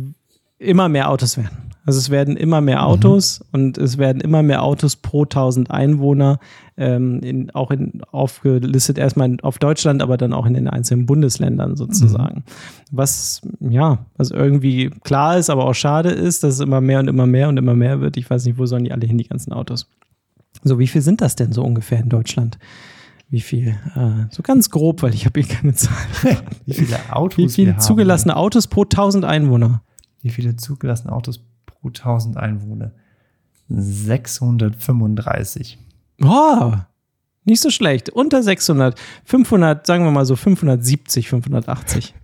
[0.58, 1.64] immer mehr Autos werden.
[1.86, 6.38] Also es werden immer mehr Autos und es werden immer mehr Autos pro 1000 Einwohner,
[6.78, 11.76] ähm, in, auch in, aufgelistet erstmal auf Deutschland, aber dann auch in den einzelnen Bundesländern
[11.76, 12.44] sozusagen.
[12.90, 17.08] Was ja, was irgendwie klar ist, aber auch schade ist, dass es immer mehr und
[17.08, 18.16] immer mehr und immer mehr wird.
[18.16, 19.86] Ich weiß nicht, wo sollen die alle hin, die ganzen Autos.
[20.64, 22.58] So, wie viel sind das denn so ungefähr in Deutschland?
[23.28, 23.76] Wie viel?
[23.94, 25.96] Äh, so ganz grob, weil ich habe hier keine Zahlen.
[26.66, 27.80] Wie viele Autos Wie viele haben.
[27.80, 29.82] zugelassene Autos pro 1000 Einwohner?
[30.22, 32.92] Wie viele zugelassene Autos pro 1000 Einwohner?
[33.68, 35.78] 635.
[36.22, 36.72] Oh,
[37.44, 38.10] nicht so schlecht.
[38.10, 42.14] Unter 600, 500, sagen wir mal so 570, 580.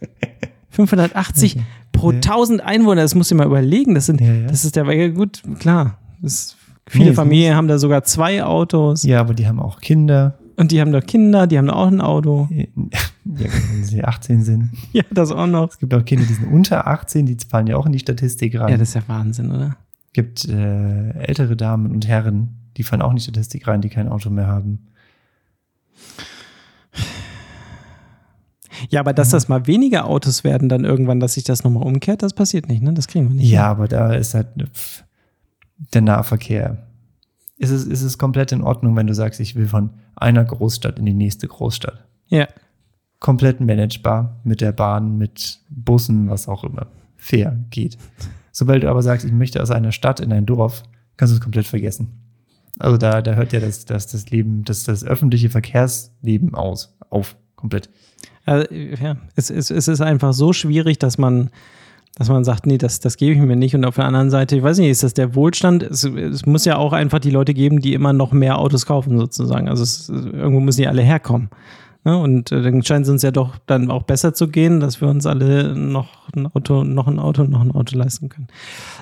[0.70, 1.58] 580
[1.92, 3.94] pro 1000 Einwohner, das muss ich mal überlegen.
[3.94, 4.46] Das, sind, Ja, ja.
[4.46, 5.98] das ist der, ja, gut, klar.
[6.22, 6.56] Das,
[6.90, 10.38] viele Nee, Familien haben da sogar zwei Autos Ja, aber die haben auch Kinder.
[10.56, 12.48] und die haben doch Kinder, die haben auch ein Auto.
[13.26, 14.70] Ja, wenn sie 18 sind.
[14.92, 15.68] Ja, das auch noch.
[15.70, 18.58] Es gibt auch Kinder, die sind unter 18, die fallen ja auch in die Statistik
[18.58, 18.70] rein.
[18.70, 19.76] Ja, das ist ja Wahnsinn, oder?
[20.06, 23.90] Es gibt äh, ältere Damen und Herren, die fallen auch in die Statistik rein, die
[23.90, 24.86] kein Auto mehr haben.
[28.88, 32.22] Ja, aber dass das mal weniger Autos werden, dann irgendwann, dass sich das nochmal umkehrt,
[32.22, 32.94] das passiert nicht, ne?
[32.94, 33.50] Das kriegen wir nicht.
[33.50, 34.48] Ja, aber da ist halt
[35.94, 36.86] der Nahverkehr.
[37.56, 40.98] Ist es, ist es komplett in Ordnung, wenn du sagst, ich will von einer Großstadt
[40.98, 42.06] in die nächste Großstadt?
[42.28, 42.48] Ja.
[43.18, 46.86] Komplett managebar mit der Bahn, mit Bussen, was auch immer.
[47.16, 47.98] Fair geht.
[48.52, 50.82] Sobald du aber sagst, ich möchte aus einer Stadt in ein Dorf,
[51.16, 52.20] kannst du es komplett vergessen.
[52.78, 57.36] Also da, da hört ja das, das, das Leben, das, das öffentliche Verkehrsleben aus, auf,
[57.56, 57.90] komplett.
[58.46, 61.50] Also, ja, es, es, es ist einfach so schwierig, dass man,
[62.16, 63.74] dass man sagt, nee, das, das gebe ich mir nicht.
[63.74, 65.82] Und auf der anderen Seite, ich weiß nicht, ist das der Wohlstand?
[65.82, 69.18] Es, es muss ja auch einfach die Leute geben, die immer noch mehr Autos kaufen,
[69.18, 69.68] sozusagen.
[69.68, 71.50] Also es, irgendwo müssen die alle herkommen.
[72.04, 72.16] Ne?
[72.16, 75.08] Und äh, dann scheint es uns ja doch dann auch besser zu gehen, dass wir
[75.08, 78.48] uns alle noch ein Auto, noch ein Auto, noch ein Auto leisten können.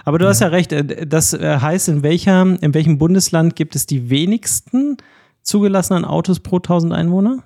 [0.04, 3.76] Aber du hast ja recht, äh, das äh, heißt, in, welcher, in welchem Bundesland gibt
[3.76, 4.96] es die wenigsten
[5.42, 7.42] zugelassenen Autos pro 1000 Einwohner?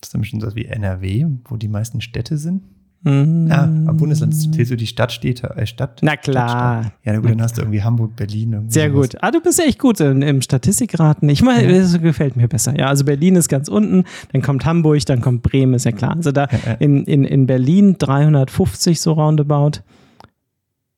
[0.00, 2.64] Das ist nämlich schon so wie NRW, wo die meisten Städte sind.
[3.04, 3.48] Mhm.
[3.48, 6.00] Ja, am Bundesland zählst du die Stadtstädte, äh, Stadt.
[6.02, 6.48] Na klar.
[6.48, 6.92] Stadtstaat.
[7.04, 8.66] Ja, na gut, dann hast du irgendwie Hamburg, Berlin.
[8.68, 9.16] Sehr gut.
[9.20, 11.28] Ah, du bist echt gut in, im Statistikraten.
[11.28, 12.78] Ich meine, das gefällt mir besser.
[12.78, 16.14] Ja, also Berlin ist ganz unten, dann kommt Hamburg, dann kommt Bremen, ist ja klar.
[16.14, 16.74] Also da ja.
[16.74, 19.80] in, in, in Berlin 350 so roundabout.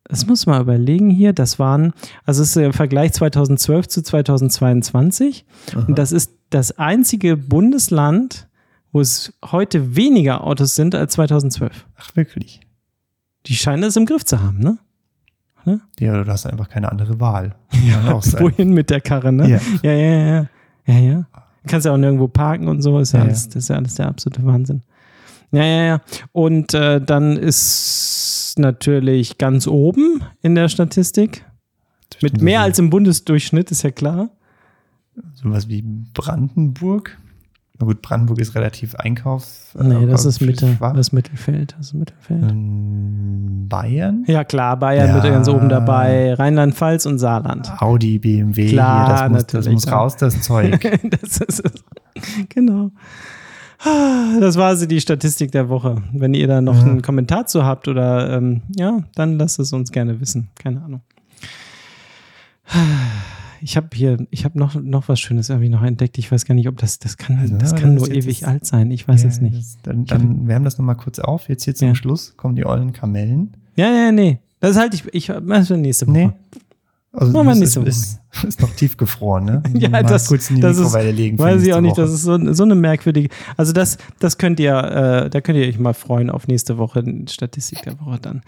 [0.07, 1.33] Das muss man überlegen hier.
[1.33, 5.47] Das waren, also es ist der Vergleich 2012 zu 2022.
[5.75, 8.47] Und das ist das einzige Bundesland,
[8.95, 11.85] wo es heute weniger Autos sind als 2012.
[11.97, 12.61] Ach, wirklich?
[13.47, 14.79] Die scheinen es im Griff zu haben, ne?
[15.99, 17.57] Ja, du hast einfach keine andere Wahl.
[18.21, 18.41] Sein.
[18.41, 19.51] Wohin mit der Karre, ne?
[19.51, 19.61] Ja.
[19.83, 20.27] Ja, ja, ja.
[20.27, 20.49] ja.
[20.87, 21.27] ja, ja.
[21.63, 22.99] Du kannst ja auch nirgendwo parken und so.
[23.01, 24.83] Ist ja, Ja, alles, das ist ja alles der absolute Wahnsinn.
[25.51, 26.01] Ja, ja, ja.
[26.31, 31.45] Und äh, dann ist natürlich ganz oben in der Statistik.
[32.23, 34.31] Mit mehr als im Bundesdurchschnitt, ist ja klar.
[35.35, 37.19] Sowas wie Brandenburg.
[37.79, 39.75] Na gut, Brandenburg ist relativ Einkaufs.
[39.77, 41.75] Nee, das ist Mitte, das Mittelfeld.
[41.77, 42.43] Das ist Mittelfeld.
[42.53, 44.23] Ähm, Bayern?
[44.29, 45.15] Ja, klar, Bayern Ja.
[45.15, 47.73] mit ganz oben dabei, Rheinland-Pfalz und Saarland.
[47.83, 50.81] Audi, BMW, Klar, hier, das muss, das muss raus, das Zeug.
[51.21, 51.85] das ist es.
[52.51, 52.93] Genau.
[54.41, 55.97] Das war also die Statistik der Woche.
[56.13, 56.83] Wenn ihr da noch Ja.
[56.85, 60.49] einen Kommentar zu habt oder ähm, ja, dann lasst es uns gerne wissen.
[60.55, 61.01] Keine Ahnung.
[63.61, 66.19] Ich habe hier, ich habe noch, noch was Schönes irgendwie noch entdeckt.
[66.19, 68.25] Ich weiß gar nicht, ob das, das kann, Also, das ja, kann das nur ist
[68.25, 68.91] ewig das- alt sein.
[68.91, 69.57] Ich weiß Ja, es nicht.
[69.57, 71.49] Das, dann, dann wärmen das nochmal kurz auf.
[71.49, 71.95] Jetzt hier zum Ja.
[71.95, 73.55] Schluss kommen die ollen Kamellen.
[73.77, 74.39] Ja, ja, nee.
[74.61, 76.17] Das halte ich, ich mach für nächste Woche.
[76.17, 76.31] Nee.
[77.17, 79.63] Also Machen wir das nächste ist, ist, ist noch tiefgefroren, ne?
[79.75, 81.37] Ja, Mal das, kurz in die das ist, Mikrowelle legen.
[81.37, 82.01] für weiß ich auch nicht, Woche.
[82.03, 85.69] das ist so, so eine merkwürdige, also das, das könnt ihr, äh, da könnt ihr
[85.69, 88.43] euch mal freuen auf nächste Woche, Statistik der Woche dann.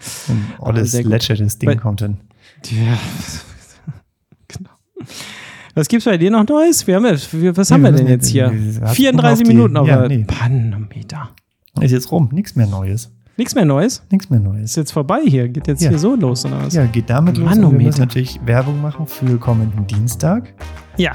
[0.59, 1.11] Olles, sehr gut.
[1.13, 2.17] lätschertes Ding Weil- kommt dann.
[2.65, 2.97] Ja.
[5.75, 6.87] Was gibt's bei dir noch Neues?
[6.87, 8.51] Wir haben, ja- was haben Nee, wir denn jetzt hier?
[8.51, 10.23] wir- wir hatten 34 auf die- Minuten auf ja, der nee.
[10.25, 11.29] Panometer.
[11.79, 13.11] Ist jetzt rum, nichts mehr Neues.
[13.37, 14.01] Nichts mehr Neues?
[14.09, 14.75] Nichts mehr Ist Neues.
[14.75, 15.47] jetzt vorbei hier.
[15.47, 15.89] Geht jetzt Ja.
[15.89, 16.73] hier so los oder was?
[16.73, 17.45] Ja, geht damit los.
[17.47, 17.83] Und wir Manometer.
[17.85, 20.51] müssen natürlich Werbung machen für kommenden Dienstag.
[20.97, 21.11] Ja.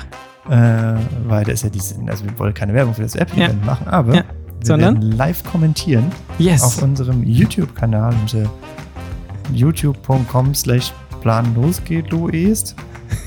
[0.48, 3.88] Äh, weil da ist ja diese, also wir wollen keine Werbung für das App-Event machen,
[3.88, 4.24] aber Ja.
[4.60, 4.94] wir Sondern?
[5.02, 6.04] werden live kommentieren
[6.38, 6.62] Yes.
[6.62, 8.48] auf unserem YouTube-Kanal unter
[9.52, 12.76] youtube.com slash planlos geht Loest.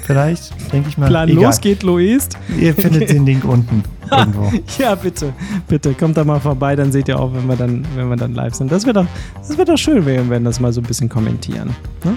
[0.04, 1.08] Vielleicht, denke ich mal.
[1.08, 1.44] Plan Egal.
[1.44, 2.38] los geht, Loist.
[2.60, 4.52] Ihr findet den Link unten irgendwo.
[4.78, 5.34] Ja, bitte,
[5.68, 8.34] bitte, kommt da mal vorbei, dann seht ihr auch, wenn wir dann, wenn wir dann
[8.34, 8.72] live sind.
[8.72, 9.08] Das wird doch,
[9.38, 11.70] das wird doch schön, wir werden das mal so ein bisschen kommentieren.
[12.04, 12.14] Ne?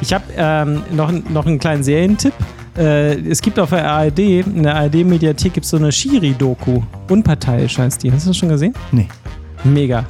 [0.00, 2.34] Ich habe ähm, noch, noch einen kleinen Serientipp.
[2.76, 6.82] Äh, es gibt auf der ARD, in der ARD-Mediathek gibt es so eine Shiri-Doku.
[7.08, 8.12] Unparteiisch heißt die.
[8.12, 8.74] Hast du das schon gesehen?
[8.92, 9.08] Nee.
[9.64, 10.04] Mega.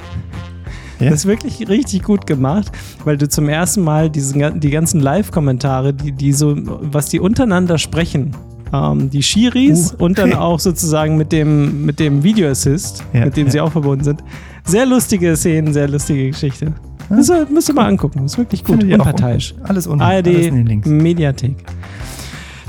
[0.99, 1.09] Ja?
[1.09, 2.71] Das ist wirklich richtig gut gemacht,
[3.03, 7.77] weil du zum ersten Mal diesen, die ganzen Live-Kommentare, die, die so, was die untereinander
[7.77, 8.35] sprechen,
[8.73, 13.25] ähm, die Shiris Uh, und dann auch sozusagen mit dem, mit dem Video Assist, Ja,
[13.25, 13.51] mit dem ja.
[13.51, 14.23] sie auch verbunden sind.
[14.65, 16.73] Sehr lustige Szenen, sehr lustige Geschichte.
[17.09, 18.23] Das äh, müsst ihr mal angucken.
[18.23, 18.83] Das ist wirklich gut.
[18.83, 19.53] Unparteiisch.
[19.53, 19.65] unten.
[19.65, 20.01] Alles unten.
[20.01, 20.89] ARD Alles in den Links.
[20.89, 21.55] Mediathek.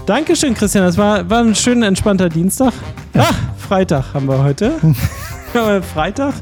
[0.07, 0.85] Dankeschön, Christian.
[0.85, 2.73] Das war, war ein schöner, entspannter Dienstag.
[3.15, 3.27] Ah,
[3.59, 4.73] Freitag haben wir heute.
[5.55, 6.35] Ja, Freitag.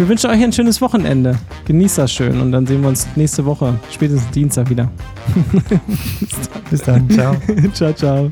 [0.00, 1.38] Wir wünschen euch ein schönes Wochenende.
[1.66, 4.90] Genießt das schön und dann sehen wir uns nächste Woche, spätestens Dienstag wieder.
[6.70, 7.10] Bis dann.
[7.10, 7.36] Ciao.
[7.74, 8.30] ciao, ciao.